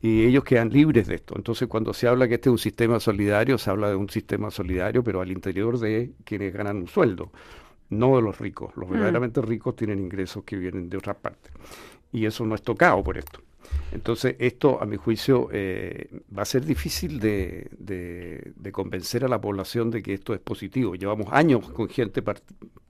Y 0.02 0.24
ellos 0.24 0.44
quedan 0.44 0.70
libres 0.70 1.06
de 1.08 1.16
esto. 1.16 1.34
Entonces, 1.36 1.68
cuando 1.68 1.92
se 1.92 2.08
habla 2.08 2.26
que 2.26 2.34
este 2.34 2.48
es 2.48 2.52
un 2.52 2.58
sistema 2.58 3.00
solidario, 3.00 3.58
se 3.58 3.70
habla 3.70 3.88
de 3.90 3.96
un 3.96 4.08
sistema 4.08 4.50
solidario, 4.50 5.04
pero 5.04 5.20
al 5.20 5.30
interior 5.30 5.78
de 5.78 6.12
quienes 6.24 6.54
ganan 6.54 6.78
un 6.78 6.88
sueldo, 6.88 7.32
no 7.90 8.16
de 8.16 8.22
los 8.22 8.38
ricos. 8.38 8.74
Los 8.76 8.88
mm. 8.88 8.92
verdaderamente 8.92 9.42
ricos 9.42 9.76
tienen 9.76 9.98
ingresos 9.98 10.44
que 10.44 10.56
vienen 10.56 10.88
de 10.88 10.96
otra 10.96 11.14
parte. 11.14 11.50
Y 12.12 12.24
eso 12.24 12.44
no 12.46 12.54
es 12.54 12.62
tocado 12.62 13.02
por 13.02 13.18
esto. 13.18 13.40
Entonces, 13.92 14.36
esto, 14.38 14.80
a 14.80 14.86
mi 14.86 14.96
juicio, 14.96 15.48
eh, 15.52 16.08
va 16.36 16.42
a 16.42 16.46
ser 16.46 16.64
difícil 16.64 17.18
de, 17.18 18.52
convencer 18.72 19.24
a 19.24 19.28
la 19.28 19.40
población 19.40 19.90
de 19.90 20.02
que 20.02 20.14
esto 20.14 20.32
es 20.32 20.40
positivo. 20.40 20.94
Llevamos 20.94 21.26
años 21.32 21.68
con 21.70 21.88
gente 21.88 22.22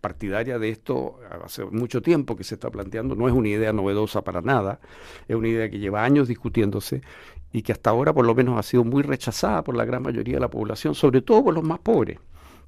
partidaria 0.00 0.58
de 0.58 0.68
esto, 0.68 1.18
hace 1.42 1.64
mucho 1.64 2.02
tiempo 2.02 2.36
que 2.36 2.44
se 2.44 2.54
está 2.54 2.70
planteando, 2.70 3.14
no 3.14 3.28
es 3.28 3.34
una 3.34 3.48
idea 3.48 3.72
novedosa 3.72 4.22
para 4.22 4.42
nada, 4.42 4.80
es 5.26 5.36
una 5.36 5.48
idea 5.48 5.70
que 5.70 5.78
lleva 5.78 6.04
años 6.04 6.28
discutiéndose 6.28 7.02
y 7.52 7.62
que 7.62 7.72
hasta 7.72 7.90
ahora 7.90 8.12
por 8.12 8.26
lo 8.26 8.34
menos 8.34 8.58
ha 8.58 8.62
sido 8.62 8.84
muy 8.84 9.02
rechazada 9.02 9.64
por 9.64 9.76
la 9.76 9.84
gran 9.84 10.02
mayoría 10.02 10.34
de 10.34 10.40
la 10.40 10.50
población, 10.50 10.94
sobre 10.94 11.22
todo 11.22 11.44
por 11.44 11.54
los 11.54 11.64
más 11.64 11.80
pobres, 11.80 12.18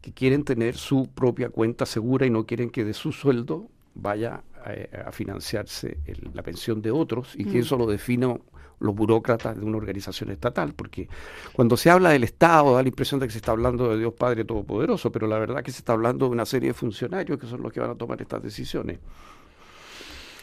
que 0.00 0.12
quieren 0.12 0.44
tener 0.44 0.76
su 0.76 1.08
propia 1.14 1.50
cuenta 1.50 1.86
segura 1.86 2.26
y 2.26 2.30
no 2.30 2.46
quieren 2.46 2.70
que 2.70 2.84
de 2.84 2.94
su 2.94 3.12
sueldo 3.12 3.68
vaya 3.94 4.42
a, 4.64 5.12
financiarse 5.12 5.98
la 6.34 6.42
pensión 6.42 6.82
de 6.82 6.90
otros 6.90 7.34
y 7.36 7.44
que 7.44 7.58
mm. 7.58 7.62
eso 7.62 7.76
lo 7.76 7.86
defino 7.86 8.40
los 8.80 8.94
burócratas 8.94 9.56
de 9.56 9.64
una 9.64 9.76
organización 9.76 10.30
estatal, 10.30 10.74
porque 10.74 11.08
cuando 11.52 11.76
se 11.76 11.88
habla 11.88 12.10
del 12.10 12.24
Estado 12.24 12.74
da 12.74 12.82
la 12.82 12.88
impresión 12.88 13.20
de 13.20 13.26
que 13.26 13.32
se 13.32 13.38
está 13.38 13.52
hablando 13.52 13.88
de 13.88 13.98
Dios 13.98 14.12
Padre 14.14 14.44
Todopoderoso, 14.44 15.12
pero 15.12 15.28
la 15.28 15.38
verdad 15.38 15.62
que 15.62 15.70
se 15.70 15.78
está 15.78 15.92
hablando 15.92 16.26
de 16.26 16.32
una 16.32 16.44
serie 16.44 16.70
de 16.70 16.74
funcionarios 16.74 17.38
que 17.38 17.46
son 17.46 17.62
los 17.62 17.72
que 17.72 17.80
van 17.80 17.90
a 17.90 17.94
tomar 17.94 18.20
estas 18.20 18.42
decisiones. 18.42 18.98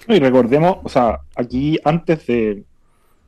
Y 0.08 0.20
recordemos, 0.20 0.78
o 0.84 0.90
sea, 0.90 1.20
aquí 1.36 1.78
antes 1.84 2.26
de 2.26 2.64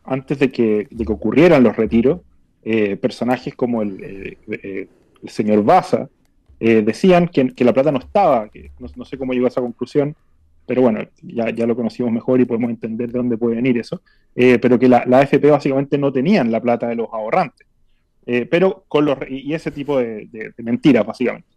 antes 0.03 0.39
de 0.39 0.51
que, 0.51 0.87
de 0.89 1.05
que 1.05 1.13
ocurrieran 1.13 1.63
los 1.63 1.75
retiros, 1.75 2.21
eh, 2.63 2.95
personajes 2.95 3.55
como 3.55 3.81
el, 3.81 4.03
eh, 4.03 4.37
eh, 4.47 4.87
el 5.21 5.29
señor 5.29 5.63
Baza 5.63 6.09
decían 6.59 7.27
que, 7.27 7.55
que, 7.55 7.65
la 7.65 7.73
plata 7.73 7.91
no 7.91 7.97
estaba, 7.97 8.47
que 8.49 8.69
no, 8.77 8.87
no 8.95 9.03
sé 9.03 9.17
cómo 9.17 9.33
llegó 9.33 9.47
a 9.47 9.49
esa 9.49 9.61
conclusión, 9.61 10.15
pero 10.65 10.81
bueno, 10.81 11.01
ya, 11.21 11.49
ya, 11.49 11.65
lo 11.65 11.75
conocimos 11.75 12.11
mejor 12.11 12.39
y 12.39 12.45
podemos 12.45 12.69
entender 12.69 13.11
de 13.11 13.17
dónde 13.17 13.37
puede 13.37 13.55
venir 13.55 13.77
eso, 13.77 14.01
eh, 14.35 14.59
pero 14.59 14.79
que 14.79 14.87
la, 14.87 15.03
la, 15.05 15.19
AFP 15.19 15.49
básicamente 15.49 15.97
no 15.97 16.11
tenían 16.11 16.51
la 16.51 16.61
plata 16.61 16.87
de 16.87 16.95
los 16.95 17.07
ahorrantes, 17.11 17.67
eh, 18.25 18.45
pero 18.49 18.85
con 18.87 19.05
los, 19.05 19.17
y 19.29 19.53
ese 19.53 19.71
tipo 19.71 19.97
de, 19.99 20.53
mentiras 20.57 21.05
básicamente. 21.05 21.47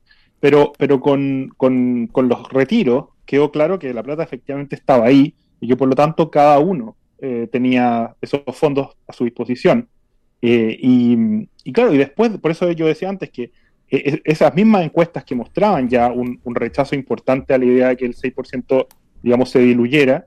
Pero, 0.41 0.73
pero 0.77 1.01
con, 1.01 1.53
con, 1.57 2.09
con, 2.09 2.29
los 2.29 2.49
retiros 2.51 3.07
quedó 3.25 3.51
claro 3.51 3.79
que 3.79 3.95
la 3.95 4.03
plata 4.03 4.23
efectivamente 4.23 4.75
estaba 4.75 5.07
ahí 5.07 5.35
y 5.61 5.69
que 5.69 5.77
por 5.77 5.89
lo 5.89 5.95
tanto 5.95 6.31
cada 6.31 6.59
uno 6.59 6.97
eh, 7.19 7.49
tenía 7.51 8.15
esos 8.21 8.43
fondos 8.53 8.97
a 9.07 9.13
su 9.13 9.25
disposición. 9.25 9.89
Y, 10.47 11.47
claro, 11.73 11.95
y 11.95 11.97
después, 11.97 12.31
por 12.39 12.51
eso 12.51 12.71
yo 12.73 12.87
decía 12.87 13.09
antes 13.09 13.31
que 13.31 13.51
esas 13.89 14.55
mismas 14.55 14.85
encuestas 14.85 15.25
que 15.25 15.35
mostraban 15.35 15.89
ya 15.89 16.11
un, 16.11 16.41
rechazo 16.47 16.95
importante 16.95 17.55
a 17.55 17.59
la 17.59 17.65
idea 17.65 17.89
de 17.89 17.97
que 17.97 18.07
el 18.07 18.15
6% 18.15 18.87
digamos, 19.23 19.51
se 19.51 19.61
diluyera, 19.61 20.27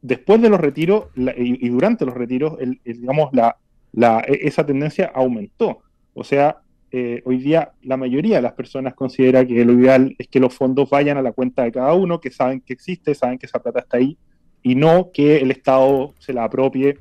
después 0.00 0.40
de 0.40 0.48
los 0.48 0.60
retiros 0.60 1.06
y, 1.16 1.68
durante 1.68 2.04
los 2.04 2.14
retiros, 2.14 2.56
digamos, 2.84 3.30
la, 3.32 3.56
la, 3.92 4.20
e, 4.26 4.46
esa 4.46 4.64
tendencia 4.64 5.10
aumentó. 5.14 5.80
O 6.14 6.22
sea, 6.22 6.58
eh, 6.90 7.20
hoy 7.26 7.38
día 7.38 7.72
la 7.82 7.96
mayoría 7.96 8.36
de 8.36 8.42
las 8.42 8.54
personas 8.54 8.94
considera 8.94 9.44
que 9.44 9.64
lo 9.64 9.74
ideal 9.74 10.14
es 10.18 10.28
que 10.28 10.40
los 10.40 10.54
fondos 10.54 10.88
vayan 10.88 11.18
a 11.18 11.22
la 11.22 11.32
cuenta 11.32 11.64
de 11.64 11.72
cada 11.72 11.92
uno, 11.94 12.20
que 12.20 12.30
saben 12.30 12.60
que 12.60 12.72
existe, 12.72 13.14
saben 13.14 13.38
que 13.38 13.46
esa 13.46 13.62
plata 13.62 13.80
está 13.80 13.98
ahí, 13.98 14.16
y 14.62 14.74
no 14.74 15.10
que 15.12 15.38
el 15.38 15.50
Estado 15.50 16.14
se 16.18 16.32
la 16.32 16.44
apropie 16.44 16.98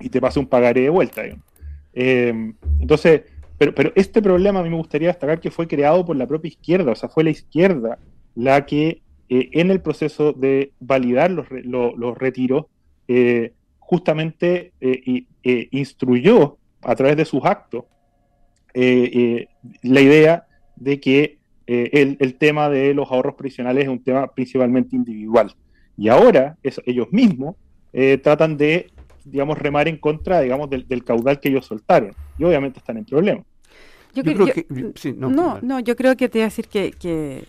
y 0.00 0.08
te 0.08 0.20
pase 0.20 0.38
un 0.38 0.46
pagaré 0.46 0.82
de 0.82 0.90
vuelta. 0.90 1.22
Eh, 1.92 2.52
entonces, 2.80 3.22
pero, 3.62 3.74
pero 3.74 3.92
este 3.94 4.20
problema 4.20 4.58
a 4.58 4.62
mí 4.64 4.70
me 4.70 4.76
gustaría 4.76 5.06
destacar 5.06 5.38
que 5.38 5.52
fue 5.52 5.68
creado 5.68 6.04
por 6.04 6.16
la 6.16 6.26
propia 6.26 6.48
izquierda, 6.48 6.90
o 6.90 6.96
sea, 6.96 7.08
fue 7.08 7.22
la 7.22 7.30
izquierda 7.30 7.98
la 8.34 8.66
que 8.66 9.02
eh, 9.28 9.50
en 9.52 9.70
el 9.70 9.80
proceso 9.80 10.32
de 10.32 10.72
validar 10.80 11.30
los, 11.30 11.46
los, 11.48 12.18
retiros, 12.18 12.66
eh, 13.06 13.52
justamente 13.78 14.72
eh, 14.80 15.24
instruyó 15.70 16.58
a 16.82 16.96
través 16.96 17.16
de 17.16 17.24
sus 17.24 17.44
actos 17.44 17.84
la 18.74 20.00
idea 20.00 20.46
de 20.76 20.98
que 20.98 21.38
el, 21.66 22.34
tema 22.38 22.70
de 22.70 22.94
los 22.94 23.10
ahorros 23.12 23.34
previsionales 23.34 23.84
es 23.84 23.90
un 23.90 24.02
tema 24.02 24.26
principalmente 24.32 24.96
individual. 24.96 25.54
Y 25.96 26.08
ahora 26.08 26.56
ellos 26.86 27.12
mismos 27.12 27.56
tratan 28.22 28.56
de, 28.56 28.90
digamos, 29.24 29.58
remar 29.58 29.88
en 29.88 29.98
contra, 29.98 30.40
digamos, 30.40 30.70
del, 30.70 31.04
caudal 31.04 31.38
que 31.38 31.50
ellos 31.50 31.66
soltaron. 31.66 32.14
Y 32.38 32.44
obviamente 32.44 32.78
están 32.78 32.96
en 32.96 33.04
problemas. 33.04 33.44
Yo, 34.14 34.22
creo 34.22 34.46
que, 34.46 34.66
no, 35.16 35.60
no, 35.62 35.80
yo 35.80 35.96
creo 35.96 36.16
que 36.16 36.28
te 36.28 36.38
voy 36.38 36.42
a 36.42 36.46
decir 36.46 36.68
que, 36.68 36.90
que 36.92 37.44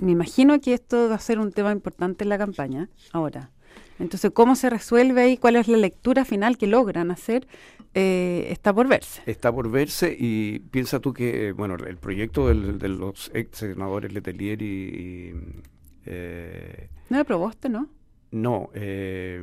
me 0.00 0.12
imagino 0.12 0.60
que 0.60 0.74
esto 0.74 1.08
va 1.08 1.16
a 1.16 1.20
ser 1.20 1.38
un 1.38 1.52
tema 1.52 1.72
importante 1.72 2.24
en 2.24 2.28
la 2.28 2.38
campaña 2.38 2.88
ahora. 3.12 3.50
Entonces, 3.98 4.30
¿cómo 4.32 4.56
se 4.56 4.70
resuelve 4.70 5.28
y 5.30 5.36
cuál 5.36 5.56
es 5.56 5.68
la 5.68 5.76
lectura 5.76 6.24
final 6.24 6.56
que 6.56 6.66
logran 6.66 7.10
hacer? 7.10 7.46
Eh, 7.92 8.46
está 8.50 8.72
por 8.72 8.88
verse. 8.88 9.20
Está 9.26 9.52
por 9.52 9.70
verse 9.70 10.16
y 10.18 10.60
piensa 10.70 11.00
tú 11.00 11.12
que, 11.12 11.52
bueno, 11.52 11.74
el 11.74 11.98
proyecto 11.98 12.48
de 12.48 12.88
los 12.88 13.30
ex 13.34 13.58
senadores 13.58 14.12
Letelier 14.12 14.62
y... 14.62 15.34
eh, 16.06 16.88
no 17.10 17.18
lo 17.18 17.24
probaste, 17.24 17.68
¿no? 17.68 17.88
No, 18.32 18.70
eh, 18.74 19.42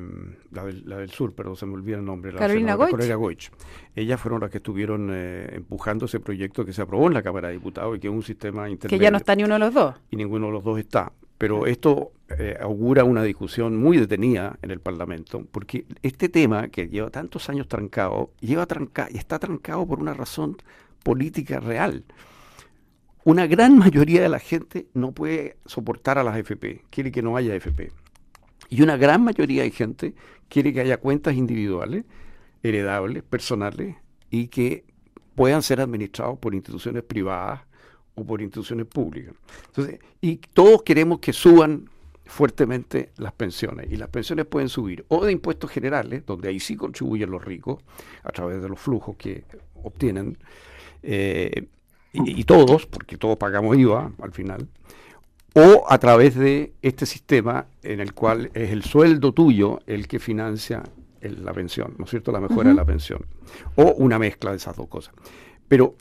la, 0.51 0.63
del, 0.63 1.09
sur, 1.09 1.33
pero 1.35 1.55
se 1.57 1.65
me 1.65 1.73
olvida 1.73 1.97
el 1.97 2.05
nombre. 2.05 2.31
La 2.31 2.39
Carolina 2.39 2.75
Goich. 2.75 3.51
Ellas 3.95 4.19
fueron 4.19 4.39
las 4.39 4.49
que 4.49 4.57
estuvieron 4.57 5.09
eh, 5.11 5.49
empujando 5.55 6.05
ese 6.05 6.21
proyecto 6.21 6.63
que 6.63 6.71
se 6.71 6.81
aprobó 6.81 7.07
en 7.07 7.13
la 7.13 7.21
Cámara 7.21 7.49
de 7.49 7.55
Diputados 7.55 7.97
y 7.97 7.99
que 7.99 8.07
es 8.07 8.13
un 8.13 8.23
sistema 8.23 8.69
intermedio. 8.69 8.97
Que 8.97 9.03
ya 9.03 9.11
no 9.11 9.17
está 9.17 9.35
ni 9.35 9.43
uno 9.43 9.55
de 9.55 9.59
los 9.59 9.73
dos. 9.73 9.95
Y 10.09 10.15
ninguno 10.15 10.47
de 10.47 10.53
los 10.53 10.63
dos 10.63 10.79
está. 10.79 11.11
Pero 11.37 11.67
esto 11.67 12.13
eh, 12.29 12.57
augura 12.59 13.03
una 13.03 13.23
discusión 13.23 13.77
muy 13.77 13.97
detenida 13.97 14.57
en 14.61 14.71
el 14.71 14.79
Parlamento, 14.79 15.45
porque 15.51 15.85
este 16.01 16.29
tema 16.29 16.69
que 16.69 16.87
lleva 16.87 17.09
tantos 17.09 17.49
años 17.49 17.67
trancado, 17.67 18.31
lleva 18.39 18.65
tranca, 18.65 19.07
está 19.13 19.37
trancado 19.37 19.85
por 19.85 19.99
una 19.99 20.13
razón 20.13 20.57
política 21.03 21.59
real. 21.59 22.05
Una 23.23 23.45
gran 23.45 23.77
mayoría 23.77 24.21
de 24.21 24.29
la 24.29 24.39
gente 24.39 24.87
no 24.93 25.11
puede 25.11 25.57
soportar 25.65 26.17
a 26.17 26.23
las 26.23 26.37
FP, 26.37 26.85
quiere 26.89 27.11
que 27.11 27.21
no 27.21 27.37
haya 27.37 27.53
FP. 27.53 27.91
Y 28.69 28.81
una 28.81 28.97
gran 28.97 29.23
mayoría 29.23 29.63
de 29.63 29.71
gente 29.71 30.13
quiere 30.49 30.73
que 30.73 30.81
haya 30.81 30.97
cuentas 30.97 31.35
individuales, 31.35 32.05
heredables, 32.63 33.23
personales, 33.23 33.95
y 34.29 34.47
que 34.47 34.85
puedan 35.35 35.61
ser 35.61 35.79
administrados 35.81 36.37
por 36.39 36.53
instituciones 36.55 37.03
privadas 37.03 37.61
o 38.15 38.25
por 38.25 38.41
instituciones 38.41 38.87
públicas. 38.87 39.35
Entonces, 39.67 39.99
y 40.21 40.37
todos 40.37 40.83
queremos 40.83 41.19
que 41.19 41.33
suban 41.33 41.89
fuertemente 42.27 43.11
las 43.17 43.33
pensiones. 43.33 43.91
Y 43.91 43.95
las 43.95 44.09
pensiones 44.09 44.45
pueden 44.45 44.69
subir 44.69 45.05
o 45.07 45.25
de 45.25 45.31
impuestos 45.31 45.71
generales, 45.71 46.25
donde 46.25 46.49
ahí 46.49 46.59
sí 46.59 46.75
contribuyen 46.75 47.31
los 47.31 47.43
ricos 47.43 47.79
a 48.23 48.31
través 48.31 48.61
de 48.61 48.69
los 48.69 48.79
flujos 48.79 49.15
que 49.17 49.45
obtienen, 49.83 50.37
eh, 51.03 51.67
y, 52.13 52.43
todos, 52.45 52.87
porque 52.87 53.17
todos 53.17 53.37
pagamos 53.37 53.77
IVA 53.77 54.11
al 54.21 54.31
final, 54.31 54.67
o 55.57 55.85
a 55.89 55.97
través 55.97 56.35
de 56.35 56.73
este 56.83 57.07
sistema 57.07 57.65
en 57.81 57.99
el 57.99 58.13
cual 58.13 58.51
es 58.53 58.69
el 58.69 58.83
sueldo 58.83 59.33
tuyo 59.33 59.79
el 59.87 60.07
que 60.07 60.19
financia 60.19 60.83
la 61.21 61.51
pensión, 61.51 61.95
¿no 61.97 62.05
es 62.05 62.11
cierto? 62.11 62.31
La 62.31 62.39
mejora 62.39 62.69
de 62.69 62.75
la 62.75 62.85
pensión. 62.85 63.25
O 63.75 63.93
una 63.97 64.19
mezcla 64.19 64.51
de 64.51 64.57
esas 64.57 64.75
dos 64.75 64.87
cosas. 64.87 65.13
Pero 65.67 65.95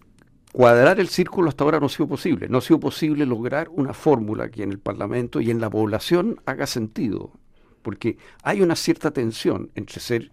cuadrar 0.52 1.00
el 1.00 1.08
círculo 1.08 1.48
hasta 1.48 1.64
ahora 1.64 1.80
no 1.80 1.86
ha 1.86 1.88
sido 1.88 2.06
posible. 2.06 2.48
No 2.48 2.58
ha 2.58 2.60
sido 2.60 2.78
posible 2.78 3.24
lograr 3.24 3.68
una 3.70 3.92
fórmula 3.92 4.50
que 4.50 4.62
en 4.62 4.70
el 4.70 4.78
Parlamento 4.78 5.40
y 5.40 5.50
en 5.50 5.60
la 5.60 5.70
población 5.70 6.40
haga 6.44 6.66
sentido. 6.66 7.32
Porque 7.82 8.18
hay 8.42 8.60
una 8.60 8.76
cierta 8.76 9.10
tensión 9.10 9.70
entre 9.74 10.00
ser 10.00 10.32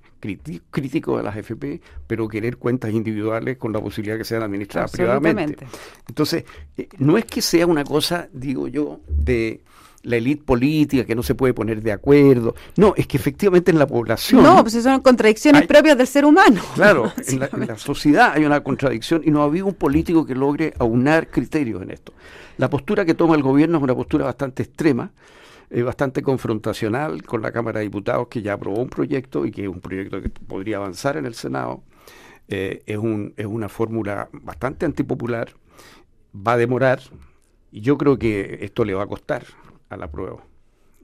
crítico 0.69 1.17
de 1.17 1.23
las 1.23 1.35
FP, 1.35 1.81
pero 2.07 2.27
querer 2.27 2.57
cuentas 2.57 2.91
individuales 2.91 3.57
con 3.57 3.73
la 3.73 3.81
posibilidad 3.81 4.17
que 4.17 4.23
sean 4.23 4.43
administradas 4.43 4.91
privadamente. 4.91 5.65
Entonces, 6.07 6.45
eh, 6.77 6.87
no 6.97 7.17
es 7.17 7.25
que 7.25 7.41
sea 7.41 7.67
una 7.67 7.83
cosa, 7.83 8.29
digo 8.31 8.67
yo, 8.67 9.01
de 9.07 9.61
la 10.03 10.17
élite 10.17 10.43
política 10.43 11.05
que 11.05 11.15
no 11.15 11.23
se 11.23 11.33
puede 11.33 11.53
poner 11.53 11.81
de 11.81 11.91
acuerdo. 11.91 12.55
No, 12.75 12.93
es 12.95 13.07
que 13.07 13.17
efectivamente 13.17 13.71
en 13.71 13.79
la 13.79 13.87
población. 13.87 14.43
No, 14.43 14.61
pues 14.61 14.81
son 14.81 15.01
contradicciones 15.01 15.65
propias 15.65 15.97
del 15.97 16.07
ser 16.07 16.25
humano. 16.25 16.61
Claro, 16.73 17.13
en 17.27 17.67
la, 17.67 17.77
sociedad 17.77 18.33
hay 18.33 18.45
una 18.45 18.61
contradicción 18.61 19.21
y 19.23 19.31
no 19.31 19.41
ha 19.41 19.45
habido 19.45 19.67
un 19.67 19.75
político 19.75 20.25
que 20.25 20.35
logre 20.35 20.73
aunar 20.79 21.29
criterios 21.29 21.81
en 21.81 21.91
esto. 21.91 22.13
La 22.57 22.69
postura 22.69 23.05
que 23.05 23.13
toma 23.13 23.35
el 23.35 23.41
gobierno 23.43 23.77
es 23.77 23.83
una 23.83 23.95
postura 23.95 24.25
bastante 24.25 24.63
extrema, 24.63 25.11
eh, 25.73 25.81
bastante 25.81 26.21
confrontacional 26.21 27.23
con 27.23 27.41
la 27.41 27.51
Cámara 27.51 27.79
de 27.79 27.85
Diputados 27.85 28.27
que 28.27 28.43
ya 28.43 28.53
aprobó 28.53 28.79
un 28.79 28.89
proyecto 28.89 29.43
y 29.43 29.51
que 29.51 29.63
es 29.63 29.67
un 29.67 29.81
proyecto 29.81 30.21
que 30.21 30.29
podría 30.29 30.77
avanzar 30.77 31.17
en 31.17 31.25
el 31.25 31.33
Senado. 31.33 31.81
Eh, 32.47 32.83
es, 32.85 32.97
un, 32.97 33.33
es 33.37 33.47
una 33.47 33.69
fórmula 33.69 34.29
bastante 34.33 34.85
antipopular, 34.85 35.49
va 36.35 36.53
a 36.53 36.57
demorar 36.57 36.99
y 37.71 37.81
yo 37.81 37.97
creo 37.97 38.19
que 38.19 38.59
esto 38.61 38.85
le 38.85 38.93
va 38.93 39.03
a 39.03 39.07
costar 39.07 39.45
al 39.89 40.03
apruebo. 40.03 40.52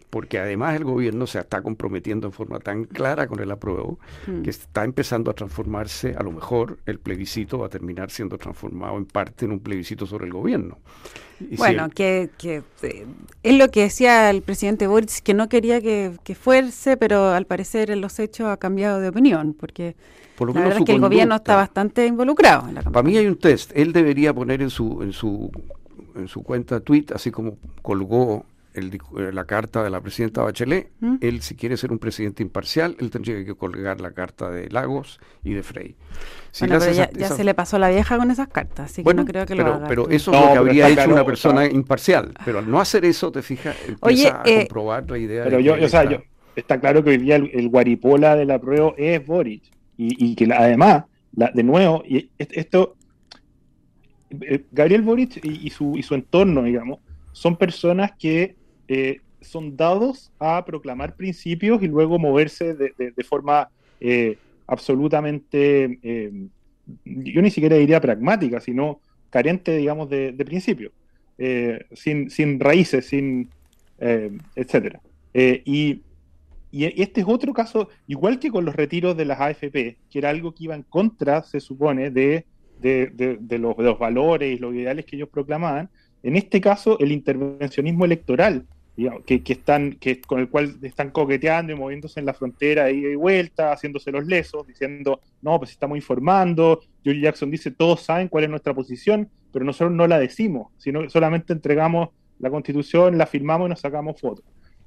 Porque 0.09 0.39
además 0.39 0.75
el 0.75 0.85
gobierno 0.85 1.27
se 1.27 1.39
está 1.39 1.61
comprometiendo 1.61 2.27
en 2.27 2.33
forma 2.33 2.59
tan 2.59 2.85
clara 2.85 3.27
con 3.27 3.39
el 3.41 3.51
apruebo 3.51 3.99
mm. 4.25 4.41
que 4.41 4.49
está 4.49 4.83
empezando 4.83 5.29
a 5.29 5.33
transformarse, 5.33 6.15
a 6.17 6.23
lo 6.23 6.31
mejor 6.31 6.79
el 6.85 6.99
plebiscito 6.99 7.59
va 7.59 7.67
a 7.67 7.69
terminar 7.69 8.09
siendo 8.09 8.37
transformado 8.37 8.97
en 8.97 9.05
parte 9.05 9.45
en 9.45 9.51
un 9.51 9.59
plebiscito 9.59 10.07
sobre 10.07 10.25
el 10.25 10.33
gobierno. 10.33 10.79
bueno, 11.57 11.89
que, 11.89 12.31
que 12.39 12.63
eh, 12.81 13.05
es 13.43 13.57
lo 13.57 13.69
que 13.69 13.81
decía 13.81 14.29
el 14.31 14.41
presidente 14.41 14.87
Boris, 14.87 15.21
que 15.21 15.35
no 15.35 15.47
quería 15.47 15.79
que, 15.79 16.17
fuerce, 16.39 16.97
pero 16.97 17.29
al 17.29 17.45
parecer 17.45 17.91
en 17.91 18.01
los 18.01 18.19
hechos 18.19 18.47
ha 18.47 18.57
cambiado 18.57 18.99
de 18.99 19.09
opinión, 19.09 19.53
porque 19.53 19.95
Por 20.37 20.47
lo 20.47 20.53
la 20.55 20.61
verdad 20.61 20.79
es 20.79 20.85
que 20.85 20.93
el 20.93 21.01
gobierno 21.01 21.35
está 21.35 21.55
bastante 21.55 22.07
involucrado 22.07 22.67
en 22.67 22.75
la 22.75 22.81
Para 22.81 23.03
mí 23.03 23.15
hay 23.15 23.27
un 23.27 23.37
test, 23.37 23.71
él 23.75 23.93
debería 23.93 24.33
poner 24.33 24.61
en 24.63 24.71
su, 24.71 25.03
en 25.03 25.13
su, 25.13 25.51
en 26.15 26.27
su 26.27 26.41
cuenta 26.41 26.79
tweet, 26.79 27.05
así 27.13 27.29
como 27.29 27.57
colgó 27.83 28.45
eh, 28.73 29.31
la 29.33 29.45
carta 29.45 29.83
de 29.83 29.89
la 29.89 29.99
presidenta 29.99 30.43
Bachelet, 30.43 30.91
¿Mm? 30.99 31.15
él 31.21 31.41
si 31.41 31.55
quiere 31.55 31.75
ser 31.75 31.91
un 31.91 31.97
presidente 31.97 32.43
imparcial, 32.43 32.95
él 32.99 33.09
tendría 33.09 33.43
que 33.43 33.55
colgar 33.55 33.99
la 33.99 34.11
carta 34.11 34.51
de 34.51 34.69
Lagos 34.69 35.19
y 35.43 35.53
de 35.53 35.63
Frey. 35.63 35.95
pero 36.59 36.79
ya, 36.91 37.09
se 37.29 37.43
le 37.43 37.53
pasó 37.55 37.79
la 37.79 37.89
vieja 37.89 38.17
con 38.17 38.29
esas 38.29 38.47
cartas, 38.47 38.91
así 38.91 39.03
que 39.03 39.13
no 39.13 39.25
creo 39.25 39.45
que 39.45 39.55
pero, 39.55 39.67
lo 39.67 39.73
haga. 39.73 39.87
Pero 39.87 40.09
eso 40.09 40.31
es 40.31 40.39
lo 40.39 40.51
que 40.51 40.57
habría 40.57 40.89
hecho 40.89 41.09
una 41.09 41.25
persona 41.25 41.65
imparcial. 41.65 42.33
Pero 42.45 42.59
al 42.59 42.69
no 42.69 42.79
hacer 42.79 43.05
eso, 43.05 43.31
te 43.31 43.41
fijas, 43.41 43.75
empieza 43.87 44.41
a 44.41 44.43
eh, 44.45 44.59
comprobar 44.59 45.09
la 45.09 45.17
idea. 45.17 45.43
Pero 45.45 45.59
yo, 45.59 45.73
o 45.73 45.89
sea, 45.89 46.03
yo, 46.03 46.21
está 46.55 46.79
claro 46.79 47.03
que 47.03 47.11
hoy 47.11 47.17
día 47.17 47.37
el, 47.37 47.69
guaripola 47.69 48.35
de 48.35 48.45
la 48.45 48.59
prueba 48.59 48.93
es 48.97 49.25
Boric. 49.25 49.63
Y, 50.01 50.33
que 50.35 50.47
además, 50.53 51.03
de 51.31 51.63
nuevo, 51.63 52.03
y 52.07 52.29
esto, 52.37 52.95
eh, 54.29 54.63
Gabriel 54.71 55.01
Boric 55.01 55.43
y, 55.43 55.69
su, 55.71 55.97
y 55.97 56.03
su 56.03 56.15
entorno, 56.15 56.63
digamos, 56.63 56.99
son 57.33 57.57
personas 57.57 58.13
que 58.17 58.55
eh, 58.91 59.21
son 59.39 59.77
dados 59.77 60.31
a 60.39 60.65
proclamar 60.65 61.15
principios 61.15 61.83
y 61.83 61.87
luego 61.87 62.17
moverse 62.17 62.73
de, 62.73 63.23
forma 63.23 63.69
eh, 64.01 64.35
absolutamente, 64.65 65.99
eh, 66.01 66.47
yo 67.05 67.41
ni 67.41 67.51
siquiera 67.51 67.77
diría 67.77 68.01
pragmática, 68.01 68.59
sino 68.59 68.99
carente, 69.29 69.77
digamos, 69.77 70.09
de, 70.09 70.33
principios, 70.43 70.91
sin, 71.93 72.31
sin, 72.31 72.59
raíces, 72.59 73.05
sin, 73.05 73.49
etcétera. 74.55 74.99
Y, 75.33 76.01
y, 76.71 77.01
este 77.01 77.21
es 77.21 77.27
otro 77.27 77.53
caso, 77.53 77.89
igual 78.07 78.39
que 78.39 78.49
con 78.49 78.65
los 78.65 78.75
retiros 78.75 79.15
de 79.15 79.25
las 79.25 79.39
AFP, 79.39 79.97
que 80.09 80.19
era 80.19 80.31
algo 80.31 80.53
que 80.53 80.63
iba 80.63 80.75
en 80.75 80.83
contra, 80.83 81.43
se 81.43 81.59
supone, 81.59 82.09
de, 82.09 82.45
los, 82.81 83.37
de 83.47 83.59
los 83.59 83.99
valores 83.99 84.51
y 84.53 84.59
los 84.59 84.73
ideales 84.73 85.05
que 85.05 85.15
ellos 85.15 85.29
proclamaban, 85.29 85.89
en 86.23 86.35
este 86.35 86.59
caso, 86.59 86.99
el 86.99 87.11
intervencionismo 87.11 88.03
electoral 88.03 88.65
que, 89.25 89.41
están, 89.53 89.93
que, 89.93 90.19
con 90.21 90.39
el 90.39 90.49
cual 90.49 90.77
están 90.81 91.11
coqueteando 91.11 91.71
y 91.71 91.75
moviéndose 91.75 92.19
en 92.19 92.25
la 92.25 92.33
frontera 92.33 92.91
ida 92.91 93.09
y 93.09 93.15
vuelta, 93.15 93.71
haciéndose 93.71 94.11
los 94.11 94.25
lesos, 94.25 94.67
diciendo, 94.67 95.21
no, 95.41 95.57
pues 95.57 95.71
estamos 95.71 95.97
informando. 95.97 96.81
George 97.03 97.21
Jackson 97.21 97.49
dice, 97.49 97.71
todos 97.71 98.01
saben 98.01 98.27
cuál 98.27 98.45
es 98.45 98.49
nuestra 98.49 98.73
posición, 98.73 99.29
pero 99.53 99.63
nosotros 99.63 99.91
no 99.91 100.07
la 100.07 100.19
decimos, 100.19 100.71
sino 100.77 101.09
solamente 101.09 101.53
entregamos 101.53 102.09
la 102.39 102.49
constitución, 102.49 103.17
la 103.17 103.25
firmamos 103.25 103.67
y 103.67 103.69
nos 103.69 103.79
sacamos 103.79 104.19
fotos. 104.19 104.45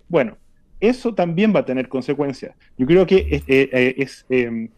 Bueno, 0.09 0.37
eso 0.81 1.15
también 1.15 1.55
va 1.55 1.61
a 1.61 1.65
tener 1.65 1.89
consecuencias. 1.89 2.55
Yo 2.77 2.87
creo 2.87 3.07
que 3.07 3.27
es, 3.31 3.43
eh, 3.47 3.95
eh, 3.99 4.07
em, 4.29 4.69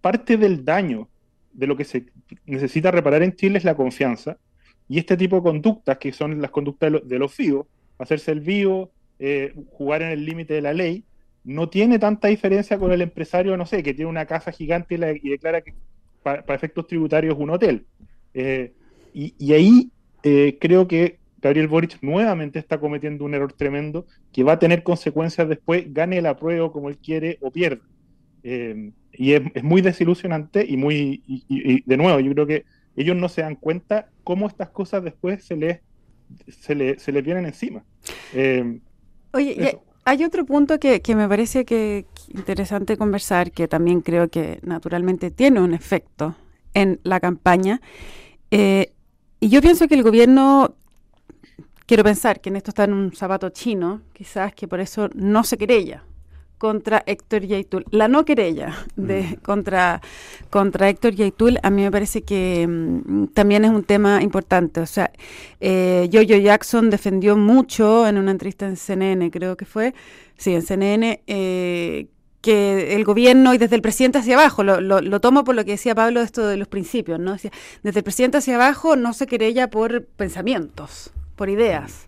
parte 0.00 0.36
del 0.36 0.64
daño 0.64 1.08
de 1.52 1.66
lo 1.66 1.76
que 1.76 1.84
se 1.84 2.06
necesita 2.46 2.90
reparar 2.90 3.22
en 3.22 3.34
Chile 3.34 3.58
es 3.58 3.64
la 3.64 3.74
confianza 3.74 4.38
y 4.92 4.98
este 4.98 5.16
tipo 5.16 5.36
de 5.36 5.42
conductas, 5.42 5.96
que 5.96 6.12
son 6.12 6.42
las 6.42 6.50
conductas 6.50 6.92
de, 7.02 7.18
los 7.18 7.34
vivos, 7.34 7.66
hacerse 7.98 8.30
el 8.30 8.40
vivo, 8.40 8.90
eh, 9.18 9.54
jugar 9.70 10.02
en 10.02 10.10
el 10.10 10.26
límite 10.26 10.52
de 10.52 10.60
la 10.60 10.74
ley, 10.74 11.02
no 11.44 11.70
tiene 11.70 11.98
tanta 11.98 12.28
diferencia 12.28 12.78
con 12.78 12.92
el 12.92 13.00
empresario, 13.00 13.56
no 13.56 13.64
sé, 13.64 13.82
que 13.82 13.94
tiene 13.94 14.10
una 14.10 14.26
casa 14.26 14.52
gigante 14.52 14.96
y, 14.96 15.30
declara 15.30 15.62
que 15.62 15.72
para, 16.22 16.44
efectos 16.54 16.86
tributarios 16.88 17.36
un 17.38 17.48
hotel. 17.48 17.86
Eh, 18.34 18.74
y, 19.14 19.52
ahí 19.54 19.90
eh, 20.24 20.58
creo 20.60 20.86
que 20.86 21.20
Gabriel 21.40 21.68
Boric 21.68 21.96
nuevamente 22.02 22.58
está 22.58 22.78
cometiendo 22.78 23.24
un 23.24 23.32
error 23.32 23.54
tremendo 23.54 24.04
que 24.30 24.44
va 24.44 24.52
a 24.52 24.58
tener 24.58 24.82
consecuencias 24.82 25.48
después, 25.48 25.90
gane 25.94 26.18
el 26.18 26.26
apruebo 26.26 26.70
como 26.70 26.90
él 26.90 26.98
quiere 26.98 27.38
o 27.40 27.50
pierda. 27.50 27.80
y 28.42 29.32
es, 29.32 29.64
muy 29.64 29.80
desilusionante 29.80 30.66
y 30.68 30.76
muy, 30.76 31.22
y, 31.26 31.82
de 31.86 31.96
nuevo, 31.96 32.20
yo 32.20 32.30
creo 32.34 32.46
que 32.46 32.64
ellos 32.96 33.16
no 33.16 33.28
se 33.28 33.42
dan 33.42 33.56
cuenta 33.56 34.08
cómo 34.24 34.46
estas 34.46 34.70
cosas 34.70 35.02
después 35.02 35.44
se 35.44 35.56
les, 35.56 35.80
se 36.48 36.74
le, 36.74 36.98
se 36.98 37.12
les 37.12 37.24
vienen 37.24 37.46
encima. 37.46 37.84
Eh, 38.32 38.80
Oye, 39.32 39.78
hay 40.04 40.24
otro 40.24 40.44
punto 40.44 40.78
que, 40.78 41.00
que 41.00 41.14
me 41.14 41.28
parece 41.28 41.64
que 41.64 42.06
interesante 42.28 42.96
conversar, 42.96 43.52
que 43.52 43.68
también 43.68 44.00
creo 44.00 44.28
que 44.28 44.58
naturalmente 44.62 45.30
tiene 45.30 45.60
un 45.60 45.74
efecto 45.74 46.34
en 46.74 47.00
la 47.02 47.20
campaña. 47.20 47.80
Eh, 48.50 48.92
y 49.40 49.48
yo 49.48 49.60
pienso 49.60 49.88
que 49.88 49.94
el 49.94 50.02
gobierno, 50.02 50.74
quiero 51.86 52.04
pensar 52.04 52.40
que 52.40 52.50
en 52.50 52.56
esto 52.56 52.70
está 52.70 52.84
en 52.84 52.92
un 52.92 53.12
zapato 53.12 53.48
chino, 53.50 54.02
quizás 54.12 54.54
que 54.54 54.68
por 54.68 54.80
eso 54.80 55.08
no 55.14 55.44
se 55.44 55.56
querella 55.56 56.04
contra 56.62 57.02
Héctor 57.06 57.42
Yaitul. 57.42 57.84
La 57.90 58.06
no 58.06 58.24
querella 58.24 58.86
de, 58.94 59.22
mm. 59.22 59.34
contra, 59.42 60.00
contra 60.48 60.88
Héctor 60.88 61.12
Yaitul 61.12 61.58
a 61.60 61.70
mí 61.70 61.82
me 61.82 61.90
parece 61.90 62.22
que 62.22 62.68
mm, 62.68 63.32
también 63.34 63.64
es 63.64 63.72
un 63.72 63.82
tema 63.82 64.22
importante. 64.22 64.78
O 64.78 64.86
sea, 64.86 65.10
eh, 65.58 66.08
Jojo 66.12 66.38
Jackson 66.38 66.88
defendió 66.88 67.36
mucho 67.36 68.06
en 68.06 68.16
una 68.16 68.30
entrevista 68.30 68.66
en 68.66 68.76
CNN, 68.76 69.28
creo 69.32 69.56
que 69.56 69.64
fue, 69.64 69.92
sí, 70.36 70.54
en 70.54 70.62
CNN, 70.62 71.24
eh, 71.26 72.06
que 72.40 72.94
el 72.94 73.02
gobierno 73.02 73.54
y 73.54 73.58
desde 73.58 73.74
el 73.74 73.82
presidente 73.82 74.18
hacia 74.18 74.34
abajo, 74.34 74.62
lo, 74.62 74.80
lo, 74.80 75.20
tomo 75.20 75.42
por 75.42 75.56
lo 75.56 75.64
que 75.64 75.72
decía 75.72 75.96
Pablo 75.96 76.20
esto 76.20 76.46
de 76.46 76.56
los 76.56 76.68
principios, 76.68 77.18
¿no? 77.18 77.32
Decía, 77.32 77.50
desde 77.82 77.98
el 77.98 78.04
presidente 78.04 78.38
hacia 78.38 78.54
abajo 78.54 78.94
no 78.94 79.14
se 79.14 79.26
querella 79.26 79.68
por 79.68 80.04
pensamientos, 80.04 81.12
por 81.34 81.50
ideas. 81.50 82.06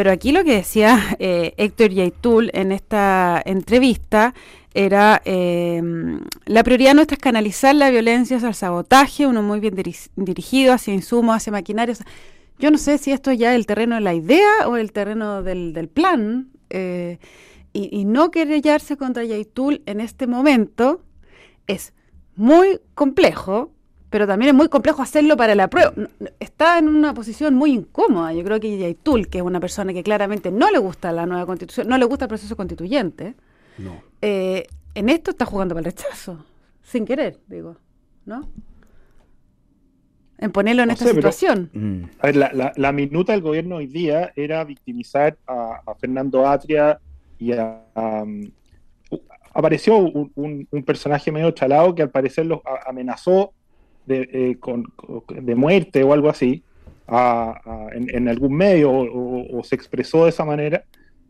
Pero 0.00 0.12
aquí 0.12 0.32
lo 0.32 0.44
que 0.44 0.54
decía 0.54 0.98
eh, 1.18 1.52
Héctor 1.58 1.90
Yaitul 1.90 2.50
en 2.54 2.72
esta 2.72 3.42
entrevista 3.44 4.32
era 4.72 5.20
eh, 5.26 5.82
la 6.46 6.64
prioridad 6.64 6.94
nuestra 6.94 7.16
es 7.16 7.22
canalizar 7.22 7.74
la 7.74 7.90
violencia 7.90 8.38
hacia 8.38 8.48
el 8.48 8.54
sabotaje, 8.54 9.26
uno 9.26 9.42
muy 9.42 9.60
bien 9.60 9.74
dirigido 10.16 10.72
hacia 10.72 10.94
insumos, 10.94 11.36
hacia 11.36 11.52
maquinarios. 11.52 11.98
Yo 12.58 12.70
no 12.70 12.78
sé 12.78 12.96
si 12.96 13.12
esto 13.12 13.30
ya 13.32 13.50
es 13.50 13.56
el 13.56 13.66
terreno 13.66 13.96
de 13.96 14.00
la 14.00 14.14
idea 14.14 14.66
o 14.68 14.78
el 14.78 14.90
terreno 14.90 15.42
del, 15.42 15.90
plan. 15.92 16.48
Eh, 16.70 17.18
y, 17.74 17.94
y, 17.94 18.06
no 18.06 18.30
querellarse 18.30 18.96
contra 18.96 19.22
Yaitul 19.22 19.82
en 19.84 20.00
este 20.00 20.26
momento 20.26 21.02
es 21.66 21.92
muy 22.36 22.80
complejo, 22.94 23.70
pero 24.10 24.26
también 24.26 24.50
es 24.50 24.54
muy 24.54 24.68
complejo 24.68 25.02
hacerlo 25.02 25.36
para 25.36 25.54
la 25.54 25.70
prueba. 25.70 25.92
Está 26.40 26.78
en 26.78 26.88
una 26.88 27.14
posición 27.14 27.54
muy 27.54 27.72
incómoda. 27.72 28.32
Yo 28.34 28.42
creo 28.44 28.58
que 28.58 28.76
Yaitul, 28.76 29.28
que 29.28 29.38
es 29.38 29.44
una 29.44 29.60
persona 29.60 29.92
que 29.92 30.02
claramente 30.02 30.50
no 30.50 30.70
le 30.70 30.78
gusta 30.78 31.12
la 31.12 31.26
nueva 31.26 31.46
constitución, 31.46 31.88
no 31.88 31.96
le 31.96 32.04
gusta 32.04 32.24
el 32.24 32.28
proceso 32.28 32.56
constituyente, 32.56 33.34
no. 33.78 34.02
Eh, 34.20 34.66
en 34.94 35.08
esto 35.08 35.30
está 35.30 35.46
jugando 35.46 35.74
para 35.74 35.88
el 35.88 35.94
rechazo, 35.94 36.44
sin 36.82 37.06
querer, 37.06 37.38
digo, 37.46 37.76
¿no? 38.26 38.48
En 40.38 40.52
ponerlo 40.52 40.82
en 40.82 40.90
esta 40.90 41.06
situación. 41.06 41.70
Mm. 41.72 42.02
a 42.18 42.26
ver, 42.26 42.72
la, 42.76 42.92
minuta 42.92 43.32
del 43.32 43.42
gobierno 43.42 43.76
hoy 43.76 43.86
día 43.86 44.32
era 44.34 44.64
victimizar 44.64 45.36
a, 45.46 45.82
Fernando 46.00 46.46
Atria 46.46 46.98
y 47.38 47.52
a, 47.52 47.82
um, 47.94 48.50
apareció 49.52 49.98
un, 49.98 50.66
personaje 50.84 51.30
medio 51.30 51.50
chalado 51.50 51.94
que 51.94 52.02
al 52.02 52.10
parecer 52.10 52.46
los 52.46 52.60
amenazó 52.86 53.52
de, 54.10 54.28
eh, 54.32 54.56
con, 54.58 54.92
de, 55.28 55.54
muerte 55.54 56.02
o 56.02 56.12
algo 56.12 56.28
así 56.28 56.62
en, 57.08 58.28
algún 58.28 58.54
medio 58.54 58.90
o, 58.92 59.62
se 59.64 59.74
expresó 59.74 60.24
de 60.24 60.30
esa 60.30 60.44
manera. 60.44 60.84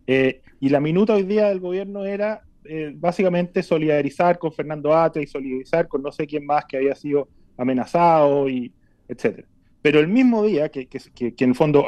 Eh, 0.07 0.41
y 0.59 0.69
la 0.71 0.81
minuta 0.81 1.15
hoy 1.15 1.23
día 1.23 1.49
del 1.49 1.61
gobierno 1.61 2.05
era 2.05 2.43
eh, 2.65 2.93
básicamente 2.95 3.63
solidarizar 3.63 4.39
con 4.39 4.53
Fernando 4.53 4.95
Ate 4.95 5.23
y 5.23 5.27
solidarizar 5.27 5.89
con 5.89 6.03
no 6.03 6.11
sé 6.11 6.27
quién 6.27 6.45
más 6.45 6.65
que 6.65 6.79
había 6.79 6.95
sido 6.95 7.29
amenazado, 7.57 8.49
y 8.49 8.73
etcétera. 9.09 9.47
Pero 9.83 10.01
el 10.01 10.09
mismo 10.09 10.45
día 10.45 10.69
que, 10.69 10.87
que, 10.87 11.35
que, 11.35 11.45
en 11.45 11.55
fondo 11.55 11.87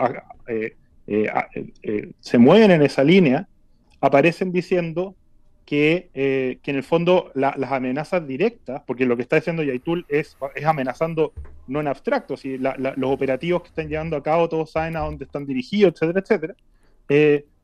eh, 0.48 0.76
eh, 1.06 2.12
se 2.20 2.38
mueven 2.38 2.70
en 2.70 2.82
esa 2.82 3.02
línea, 3.02 3.48
aparecen 4.00 4.52
diciendo 4.52 5.14
que, 5.64 6.10
que 6.62 6.70
en 6.70 6.76
el 6.76 6.82
fondo 6.82 7.30
las 7.34 7.72
amenazas 7.72 8.26
directas, 8.26 8.82
porque 8.86 9.06
lo 9.06 9.16
que 9.16 9.22
está 9.22 9.36
diciendo 9.36 9.62
Yaitul 9.62 10.04
es, 10.08 10.36
es 10.54 10.64
amenazando 10.64 11.32
no 11.68 11.80
en 11.80 11.88
abstracto, 11.88 12.36
si 12.36 12.58
los 12.58 13.10
operativos 13.10 13.62
que 13.62 13.68
están 13.68 13.88
llevando 13.88 14.16
a 14.16 14.22
cabo 14.22 14.48
todos 14.48 14.72
saben 14.72 14.96
a 14.96 15.00
dónde 15.00 15.24
están 15.24 15.46
dirigidos, 15.46 15.94
etcétera, 15.94 16.20
etcétera 16.20 16.54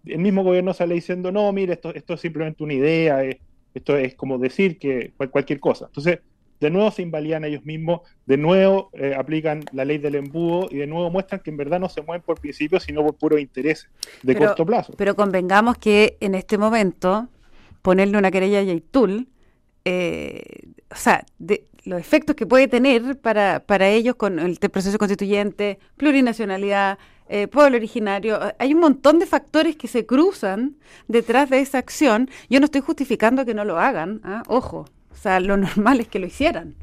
el 0.07 0.19
mismo 0.19 0.43
gobierno 0.43 0.75
sale 0.75 0.95
diciendo, 0.95 1.33
no, 1.33 1.53
mire, 1.53 1.75
esto, 1.75 1.95
esto 1.95 2.15
es 2.15 2.21
simplemente 2.21 2.63
una 2.63 2.75
idea, 2.75 3.23
esto 3.75 3.97
es 3.97 4.15
como 4.15 4.39
decir 4.39 4.79
que 4.79 5.13
cualquier 5.31 5.61
cosa. 5.61 5.87
Entonces, 5.87 6.21
de 6.61 6.71
nuevo 6.71 6.91
se 6.91 7.03
invalidan 7.03 7.45
ellos 7.45 7.65
mismos, 7.65 8.01
de 8.27 8.37
nuevo 8.37 8.91
eh, 8.95 9.15
aplican 9.17 9.65
la 9.73 9.85
ley 9.85 9.99
del 9.99 10.17
embudo 10.17 10.69
y 10.71 10.79
de 10.79 10.89
nuevo 10.89 11.09
muestran 11.09 11.41
que 11.41 11.51
en 11.51 11.57
verdad 11.57 11.79
no 11.79 11.89
se 11.89 12.03
mueven 12.03 12.23
por 12.23 12.41
principios, 12.41 12.83
sino 12.83 13.05
por 13.05 13.15
puro 13.15 13.39
interés 13.39 13.89
de 14.23 14.35
corto 14.35 14.67
plazo. 14.67 14.95
Pero 14.97 15.15
convengamos 15.15 15.79
que 15.79 16.17
en 16.21 16.35
este 16.35 16.59
momento 16.59 17.29
ponerle 17.89 18.19
una 18.19 18.31
querella 18.31 18.59
a 18.59 18.63
Yaitul, 18.65 19.29
eh, 19.87 20.43
o 20.91 20.95
sea, 20.95 21.25
de, 21.39 21.65
los 21.85 21.99
efectos 21.99 22.37
que 22.37 22.45
puede 22.45 22.69
tener 22.69 23.19
para, 23.19 23.61
para 23.61 23.89
ellos 23.89 24.15
con 24.17 24.39
el 24.39 24.59
proceso 24.59 24.99
constituyente, 24.99 25.79
plurinacionalidad, 25.97 26.99
eh, 27.31 27.49
pueblo 27.49 27.79
originario. 27.79 28.39
Hay 28.59 28.75
un 28.75 28.81
montón 28.81 29.19
de 29.19 29.25
factores 29.25 29.75
que 29.75 29.89
se 29.89 30.05
cruzan 30.05 30.77
detrás 31.07 31.49
de 31.49 31.61
esa 31.61 31.79
acción. 31.79 32.29
Yo 32.51 32.61
no 32.61 32.67
estoy 32.67 32.83
justificando 32.83 33.47
que 33.47 33.55
no 33.55 33.65
lo 33.65 33.79
hagan, 33.79 34.21
¿ah? 34.23 34.43
ojo. 34.49 34.85
O 35.11 35.17
sea, 35.17 35.41
lo 35.41 35.57
normal 35.57 36.01
es 36.01 36.09
que 36.09 36.19
lo 36.19 36.27
hicieran. 36.27 36.75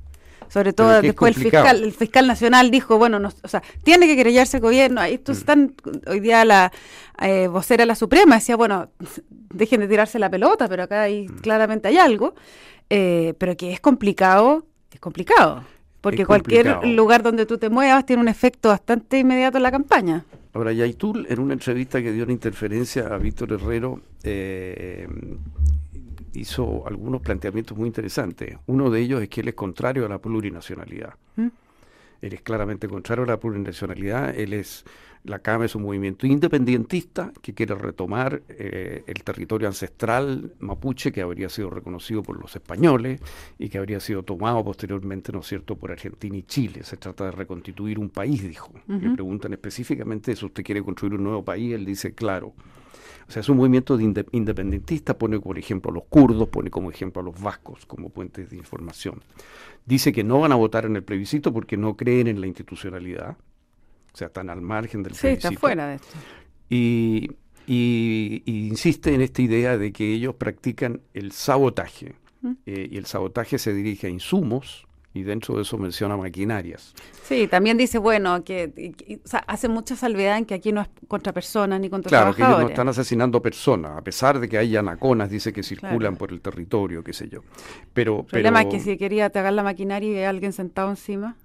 Sobre 0.48 0.74
todo 0.74 1.04
después 1.04 1.38
el 1.38 1.44
fiscal, 1.44 1.84
el 1.84 1.94
fiscal 1.94 2.26
nacional 2.26 2.72
dijo, 2.72 2.98
bueno, 2.98 3.20
no, 3.20 3.30
o 3.44 3.48
sea, 3.48 3.62
tiene 3.84 4.08
que 4.08 4.16
querellarse 4.16 4.58
el 4.58 4.64
gobierno. 4.64 5.04
Esto 5.04 5.34
mm. 5.34 5.36
están, 5.36 5.76
hoy 6.08 6.20
día 6.20 6.44
la 6.46 6.72
eh, 7.22 7.48
vocera 7.48 7.84
de 7.84 7.88
la 7.88 7.96
Suprema 7.96 8.38
decía, 8.38 8.56
bueno, 8.56 8.90
dejen 9.56 9.82
de 9.82 9.88
tirarse 9.88 10.20
la 10.20 10.30
pelota, 10.30 10.68
pero 10.68 10.84
acá 10.84 11.04
hay, 11.04 11.28
mm. 11.28 11.38
claramente 11.40 11.88
hay 11.88 11.98
algo. 11.98 12.36
Eh, 12.90 13.34
pero 13.38 13.58
que 13.58 13.72
es 13.72 13.80
complicado, 13.80 14.66
es 14.92 15.00
complicado. 15.00 15.64
Porque 16.02 16.26
cualquier 16.26 16.86
lugar 16.86 17.24
donde 17.24 17.48
tú 17.48 17.58
te 17.58 17.70
muevas 17.70 18.06
tiene 18.06 18.22
un 18.22 18.28
efecto 18.28 18.70
bastante 18.70 19.18
inmediato 19.18 19.58
en 19.58 19.64
la 19.64 19.72
campaña. 19.72 20.24
Ahora, 20.54 20.72
Yaitul, 20.72 21.26
en 21.28 21.40
una 21.40 21.54
entrevista 21.54 22.00
que 22.00 22.12
dio 22.12 22.24
una 22.24 22.32
interferencia 22.32 23.08
a 23.08 23.18
Víctor 23.18 23.54
Herrero, 23.54 24.00
eh, 24.24 25.08
hizo 26.34 26.88
algunos 26.88 27.22
planteamientos 27.22 27.76
muy 27.76 27.88
interesantes. 27.88 28.56
Uno 28.68 28.92
de 28.92 29.02
ellos 29.02 29.22
es 29.22 29.30
que 29.30 29.42
él 29.42 29.48
es 29.48 29.56
contrario 29.56 30.06
a 30.06 30.10
la 30.10 30.20
plurinacionalidad. 30.20 31.16
¿Mm? 31.38 31.48
Él 32.22 32.34
es 32.34 32.42
claramente 32.42 32.88
contrario 32.88 33.24
a 33.24 33.28
la 33.28 33.38
plurinacionalidad. 33.38 34.38
Él 34.38 34.54
es 34.54 34.86
la 35.26 35.40
CAM 35.40 35.64
es 35.64 35.76
un 35.76 35.84
movimiento 35.84 36.28
independentista 36.28 37.32
que 37.42 37.54
quiere 37.54 37.76
retomar 37.76 38.44
eh, 38.48 39.04
el 39.08 39.24
territorio 39.24 39.68
ancestral 39.68 40.54
mapuche 40.60 41.12
que 41.12 41.22
habría 41.22 41.50
sido 41.50 41.70
reconocido 41.70 42.22
por 42.22 42.40
los 42.40 42.56
españoles 42.56 43.22
y 43.58 43.70
que 43.70 43.78
habría 43.78 44.00
sido 44.00 44.24
tomado 44.24 44.64
posteriormente, 44.64 45.32
¿no 45.32 45.40
es 45.40 45.48
cierto?, 45.48 45.76
por 45.76 45.92
Argentina 45.92 46.38
y 46.38 46.44
Chile. 46.44 46.84
Se 46.84 46.98
trata 46.98 47.26
de 47.26 47.32
reconstituir 47.32 47.98
un 47.98 48.10
país, 48.10 48.48
dijo. 48.48 48.72
Le 48.88 49.12
preguntan 49.12 49.54
específicamente 49.54 50.36
si 50.36 50.46
usted 50.46 50.64
quiere 50.64 50.84
construir 50.84 51.16
un 51.16 51.24
nuevo 51.24 51.44
país, 51.44 51.74
él 51.74 51.86
dice, 51.86 52.14
claro. 52.14 52.54
O 53.28 53.32
sea, 53.32 53.40
es 53.40 53.50
un 53.50 53.58
movimiento 53.58 54.00
independentista, 54.00 55.18
pone 55.18 55.40
por 55.40 55.58
ejemplo 55.58 55.90
a 55.90 55.94
los 55.96 56.04
kurdos, 56.04 56.48
pone 56.50 56.70
como 56.70 56.92
ejemplo 56.92 57.24
a 57.24 57.26
los 57.26 57.42
vascos 57.42 57.86
como 57.88 58.10
puentes 58.10 58.52
de 58.52 58.58
información. 58.58 59.24
Dice 59.86 60.14
que 60.14 60.24
no 60.24 60.40
van 60.40 60.52
a 60.52 60.56
votar 60.56 60.86
en 60.86 60.96
el 60.96 61.04
plebiscito 61.04 61.52
porque 61.52 61.76
no 61.76 61.98
creen 61.98 62.28
en 62.28 62.40
la 62.40 62.46
institucionalidad 62.46 63.38
o 64.16 64.18
sea, 64.18 64.28
están 64.28 64.50
al 64.50 64.62
margen 64.62 65.04
del 65.04 65.14
sí, 65.14 65.28
está 65.28 65.52
fuera 65.52 65.88
de 65.88 65.96
esto. 65.96 66.08
Y, 66.70 67.30
insiste 68.46 69.14
en 69.14 69.20
esta 69.20 69.42
idea 69.42 69.78
de 69.78 69.92
que 69.92 70.14
ellos 70.14 70.36
practican 70.36 71.02
el 71.14 71.34
sabotaje. 71.34 72.16
¿Mm? 72.42 72.52
Eh, 72.66 72.88
y 72.92 72.98
el 72.98 73.08
sabotaje 73.08 73.60
se 73.60 73.74
dirige 73.74 74.08
a 74.08 74.10
insumos 74.10 74.88
y 75.14 75.24
dentro 75.24 75.56
de 75.56 75.64
eso 75.64 75.78
menciona 75.78 76.16
maquinarias. 76.16 76.94
Sí, 77.24 77.48
también 77.48 77.78
dice, 77.78 77.98
bueno, 77.98 78.42
que, 78.46 78.96
hace 79.48 79.68
mucha 79.68 79.98
salvedad 79.98 80.38
en 80.38 80.46
que 80.46 80.54
aquí 80.54 80.72
no 80.72 80.80
es 80.80 80.88
contra 81.10 81.34
personas 81.34 81.82
ni 81.82 81.90
contra 81.90 82.10
trabajadores. 82.10 82.38
Claro, 82.38 82.52
que 82.52 82.62
ellos 82.62 82.70
no 82.70 82.70
están 82.70 82.88
asesinando 82.88 83.42
personas, 83.42 83.98
a 83.98 84.02
pesar 84.02 84.40
de 84.40 84.48
que 84.48 84.58
hay 84.58 84.78
anaconas, 84.78 85.30
dice 85.30 85.52
que 85.52 85.62
circulan 85.62 86.16
por 86.16 86.32
el 86.32 86.40
territorio, 86.40 87.04
qué 87.04 87.12
sé 87.12 87.28
yo. 87.28 87.42
Pero, 87.94 88.20
el 88.20 88.26
problema 88.28 88.62
es 88.62 88.68
que 88.68 88.80
si 88.80 88.98
quería 88.98 89.26
atacar 89.26 89.52
la 89.52 89.64
maquinaria 89.64 90.10
y 90.10 90.16
hay 90.20 90.24
alguien 90.24 90.54
sentado 90.54 90.90
encima. 90.90 91.36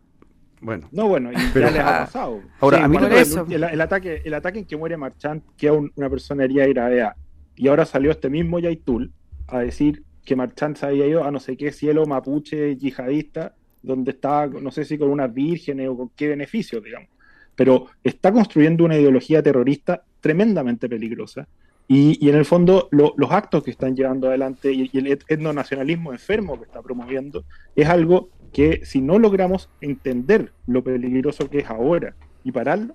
Bueno. 0.60 0.88
No, 0.92 1.08
bueno, 1.08 1.30
ya 1.32 1.70
les 1.70 1.80
ha 1.80 2.04
pasado. 2.04 2.42
Ahora, 2.60 2.84
a 2.84 2.88
mí 2.88 2.98
el, 2.98 3.64
el, 3.64 3.80
ataque, 3.80 4.22
el 4.24 4.34
ataque 4.34 4.58
en 4.60 4.64
que 4.66 4.76
muere 4.76 4.96
Marchand 4.96 5.42
queda 5.56 5.72
una 5.72 6.10
persona 6.10 6.44
herida 6.44 6.66
gravedad. 6.66 7.16
Y 7.56 7.68
ahora 7.68 7.86
salió 7.86 8.10
este 8.10 8.28
mismo 8.28 8.58
Yaitul 8.58 9.12
a 9.46 9.60
decir 9.60 10.02
que 10.24 10.36
Marchand 10.36 10.76
se 10.76 10.86
había 10.86 11.06
ido 11.06 11.24
a 11.24 11.30
no 11.30 11.40
sé 11.40 11.56
qué 11.56 11.72
cielo 11.72 12.06
mapuche 12.06 12.76
yihadista, 12.76 13.54
donde 13.82 14.12
estaba, 14.12 14.46
no 14.46 14.70
sé 14.70 14.84
si 14.84 14.98
con 14.98 15.08
unas 15.08 15.32
vírgenes 15.32 15.88
o 15.88 15.96
con 15.96 16.10
qué 16.10 16.28
beneficio, 16.28 16.80
digamos. 16.80 17.08
Pero 17.56 17.86
está 18.04 18.32
construyendo 18.32 18.84
una 18.84 18.96
ideología 18.96 19.42
terrorista 19.42 20.02
tremendamente 20.20 20.88
peligrosa. 20.88 21.48
Y, 21.88 22.28
en 22.28 22.36
el 22.36 22.44
fondo, 22.44 22.88
los 22.92 23.32
actos 23.32 23.64
que 23.64 23.72
están 23.72 23.96
llevando 23.96 24.28
adelante 24.28 24.72
y, 24.72 24.88
y 24.92 24.98
el 24.98 25.18
etnonacionalismo 25.26 26.12
enfermo 26.12 26.56
que 26.56 26.66
está 26.66 26.80
promoviendo 26.82 27.44
es 27.74 27.88
algo 27.88 28.28
que 28.52 28.84
si 28.84 29.00
no 29.00 29.18
logramos 29.18 29.68
entender 29.80 30.52
lo 30.66 30.82
peligroso 30.82 31.48
que 31.48 31.60
es 31.60 31.66
ahora 31.70 32.14
y 32.44 32.52
pararlo, 32.52 32.94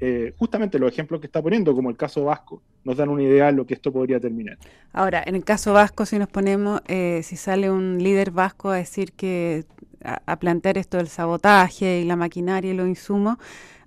eh, 0.00 0.34
justamente 0.36 0.78
los 0.78 0.90
ejemplos 0.90 1.20
que 1.20 1.26
está 1.26 1.40
poniendo, 1.40 1.74
como 1.74 1.90
el 1.90 1.96
caso 1.96 2.24
vasco, 2.24 2.62
nos 2.84 2.96
dan 2.96 3.08
una 3.08 3.22
idea 3.22 3.46
de 3.46 3.52
lo 3.52 3.66
que 3.66 3.74
esto 3.74 3.92
podría 3.92 4.18
terminar. 4.18 4.58
Ahora, 4.92 5.22
en 5.24 5.36
el 5.36 5.44
caso 5.44 5.72
vasco, 5.72 6.04
si 6.04 6.18
nos 6.18 6.28
ponemos, 6.28 6.80
eh, 6.88 7.20
si 7.22 7.36
sale 7.36 7.70
un 7.70 8.02
líder 8.02 8.32
vasco 8.32 8.70
a 8.70 8.76
decir 8.76 9.12
que, 9.12 9.64
a 10.06 10.38
plantear 10.38 10.78
esto 10.78 10.96
del 10.96 11.08
sabotaje 11.08 12.00
y 12.00 12.04
la 12.04 12.16
maquinaria 12.16 12.72
y 12.72 12.76
los 12.76 12.88
insumos, 12.88 13.38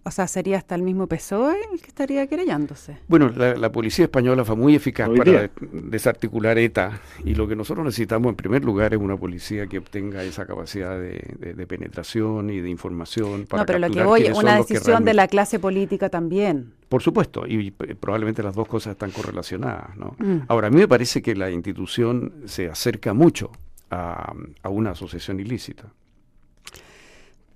o 0.03 0.11
sea, 0.11 0.27
sería 0.27 0.57
hasta 0.57 0.75
el 0.75 0.81
mismo 0.81 1.07
PSOE 1.07 1.55
el 1.71 1.81
que 1.81 1.87
estaría 1.87 2.25
querellándose. 2.25 2.97
Bueno, 3.07 3.29
la, 3.29 3.71
policía 3.71 4.05
española 4.05 4.45
fue 4.45 4.55
muy 4.55 4.75
eficaz 4.75 5.09
para 5.15 5.51
desarticular 5.71 6.57
ETA 6.57 6.99
y 7.23 7.35
lo 7.35 7.47
que 7.47 7.55
nosotros 7.55 7.85
necesitamos 7.85 8.29
en 8.29 8.35
primer 8.35 8.63
lugar 8.63 8.93
es 8.93 8.99
una 8.99 9.17
policía 9.17 9.67
que 9.67 9.77
obtenga 9.77 10.23
esa 10.23 10.45
capacidad 10.45 10.99
de, 10.99 11.65
penetración 11.67 12.49
y 12.49 12.61
de 12.61 12.69
información 12.69 13.45
para 13.45 13.61
No, 13.61 13.65
pero 13.67 13.79
lo 13.79 13.91
que 13.91 14.03
voy 14.03 14.23
es 14.23 14.37
una 14.37 14.55
decisión 14.55 15.05
de 15.05 15.13
la 15.13 15.27
clase 15.27 15.59
política 15.59 16.09
también. 16.09 16.73
Por 16.87 17.03
supuesto, 17.03 17.45
y 17.45 17.69
probablemente 17.71 18.41
las 18.41 18.55
dos 18.55 18.67
cosas 18.67 18.93
están 18.93 19.11
correlacionadas. 19.11 19.95
¿no? 19.95 20.15
Mm. 20.17 20.45
Ahora, 20.47 20.67
a 20.67 20.69
mí 20.71 20.77
me 20.77 20.87
parece 20.87 21.21
que 21.21 21.35
la 21.35 21.51
institución 21.51 22.33
se 22.45 22.67
acerca 22.67 23.13
mucho 23.13 23.51
a, 23.91 24.33
a 24.63 24.69
una 24.69 24.91
asociación 24.91 25.39
ilícita. 25.39 25.93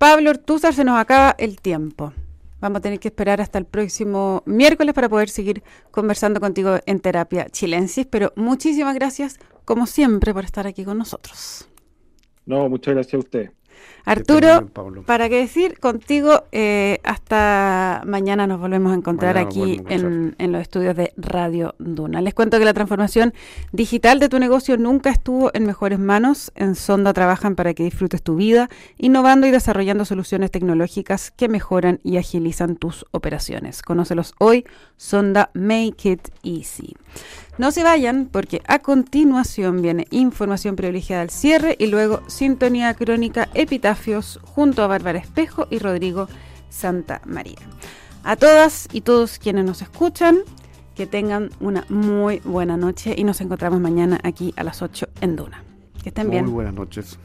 Pablo 0.04 0.28
Ortúzar, 0.28 0.74
se 0.74 0.84
nos 0.84 0.98
acaba 0.98 1.34
el 1.38 1.62
tiempo. 1.62 2.12
Vamos 2.60 2.76
a 2.76 2.82
tener 2.82 3.00
que 3.00 3.08
esperar 3.08 3.40
hasta 3.40 3.58
el 3.58 3.64
próximo 3.64 4.42
miércoles 4.44 4.94
para 4.94 5.08
poder 5.08 5.30
seguir 5.30 5.62
conversando 5.90 6.40
contigo 6.40 6.76
en 6.84 7.00
Terapia 7.00 7.48
Chilensis, 7.48 8.04
pero 8.04 8.30
muchísimas 8.36 8.94
gracias 8.94 9.38
como 9.64 9.86
siempre, 9.86 10.34
por 10.34 10.44
estar 10.44 10.66
aquí 10.66 10.84
con 10.84 10.98
nosotros. 10.98 11.66
No, 12.44 12.68
muchas 12.68 12.92
gracias 12.92 13.14
a 13.14 13.18
usted. 13.18 13.50
Arturo, 14.06 14.68
para 15.06 15.30
qué 15.30 15.36
decir, 15.36 15.78
contigo 15.78 16.44
eh, 16.52 17.00
hasta 17.04 18.02
mañana 18.04 18.46
nos 18.46 18.60
volvemos 18.60 18.92
a 18.92 18.96
encontrar 18.96 19.38
aquí 19.38 19.80
en, 19.88 20.34
en, 20.38 20.52
los 20.52 20.60
estudios 20.60 20.94
de 20.94 21.14
Radio 21.16 21.74
Duna. 21.78 22.20
Les 22.20 22.34
cuento 22.34 22.58
que 22.58 22.66
la 22.66 22.74
transformación 22.74 23.32
digital 23.72 24.20
de 24.20 24.28
tu 24.28 24.38
negocio 24.38 24.76
nunca 24.76 25.08
estuvo 25.08 25.50
en 25.54 25.64
mejores 25.64 25.98
manos. 25.98 26.52
En 26.54 26.74
Sonda 26.74 27.14
trabajan 27.14 27.54
para 27.54 27.72
que 27.72 27.84
disfrutes 27.84 28.22
tu 28.22 28.36
vida, 28.36 28.68
innovando 28.98 29.46
y 29.46 29.50
desarrollando 29.50 30.04
soluciones 30.04 30.50
tecnológicas 30.50 31.30
que 31.30 31.48
mejoran 31.48 32.00
y 32.02 32.18
agilizan 32.18 32.76
tus 32.76 33.06
operaciones. 33.10 33.80
Conócelos 33.80 34.34
hoy, 34.38 34.66
Sonda 34.98 35.50
Make 35.54 36.10
It 36.10 36.28
Easy. 36.42 36.94
No 37.56 37.70
se 37.70 37.84
vayan 37.84 38.28
porque 38.30 38.62
a 38.66 38.80
continuación 38.80 39.80
viene 39.80 40.08
información 40.10 40.74
privilegiada 40.74 41.22
al 41.22 41.30
cierre 41.30 41.76
y 41.78 41.86
luego 41.86 42.20
sintonía 42.26 42.92
crónica 42.94 43.48
epitafios 43.54 44.40
junto 44.42 44.82
a 44.82 44.88
Bárbara 44.88 45.20
Espejo 45.20 45.68
y 45.70 45.78
Rodrigo 45.78 46.28
Santa 46.68 47.20
María. 47.24 47.58
A 48.24 48.34
todas 48.34 48.88
y 48.92 49.02
todos 49.02 49.38
quienes 49.38 49.64
nos 49.64 49.82
escuchan, 49.82 50.38
que 50.96 51.06
tengan 51.06 51.50
una 51.60 51.84
muy 51.88 52.40
buena 52.40 52.76
noche 52.76 53.14
y 53.16 53.22
nos 53.22 53.40
encontramos 53.40 53.80
mañana 53.80 54.18
aquí 54.24 54.52
a 54.56 54.64
las 54.64 54.82
8 54.82 55.06
en 55.20 55.36
Duna. 55.36 55.62
Que 56.02 56.08
estén 56.08 56.30
bien. 56.30 56.46
Muy 56.46 56.54
buenas 56.54 56.74
noches. 56.74 57.18